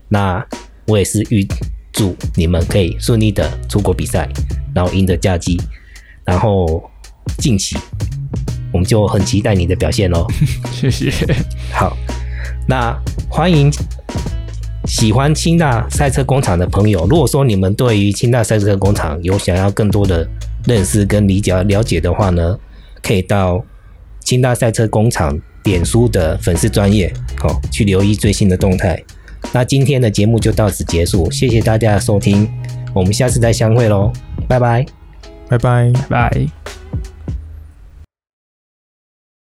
[0.09, 0.47] 那
[0.87, 1.45] 我也是预
[1.93, 4.29] 祝你们可以顺利的出国比赛，
[4.73, 5.61] 然后赢得佳绩，
[6.25, 6.81] 然后
[7.39, 7.77] 近期
[8.73, 10.25] 我们就很期待你的表现喽。
[10.71, 11.11] 谢谢。
[11.73, 11.97] 好，
[12.69, 12.97] 那
[13.29, 13.69] 欢迎
[14.87, 20.25] 喜欢清大赛车工厂的朋友，如果说你们对于清大赛车工厂有想要更多的
[20.69, 22.57] 认识跟理解了解的话呢，
[23.03, 23.61] 可以到
[24.25, 29.03] 清大赛车工厂脸书的粉丝专业，好、去留意最新的动态。
[29.53, 32.49] 那今天的节目就到此结束，谢谢大家的收听，
[32.95, 34.13] 我们下次再相会喽，
[34.49, 34.87] 拜拜。
[35.49, 35.93] 拜拜。
[36.09, 36.82] 拜。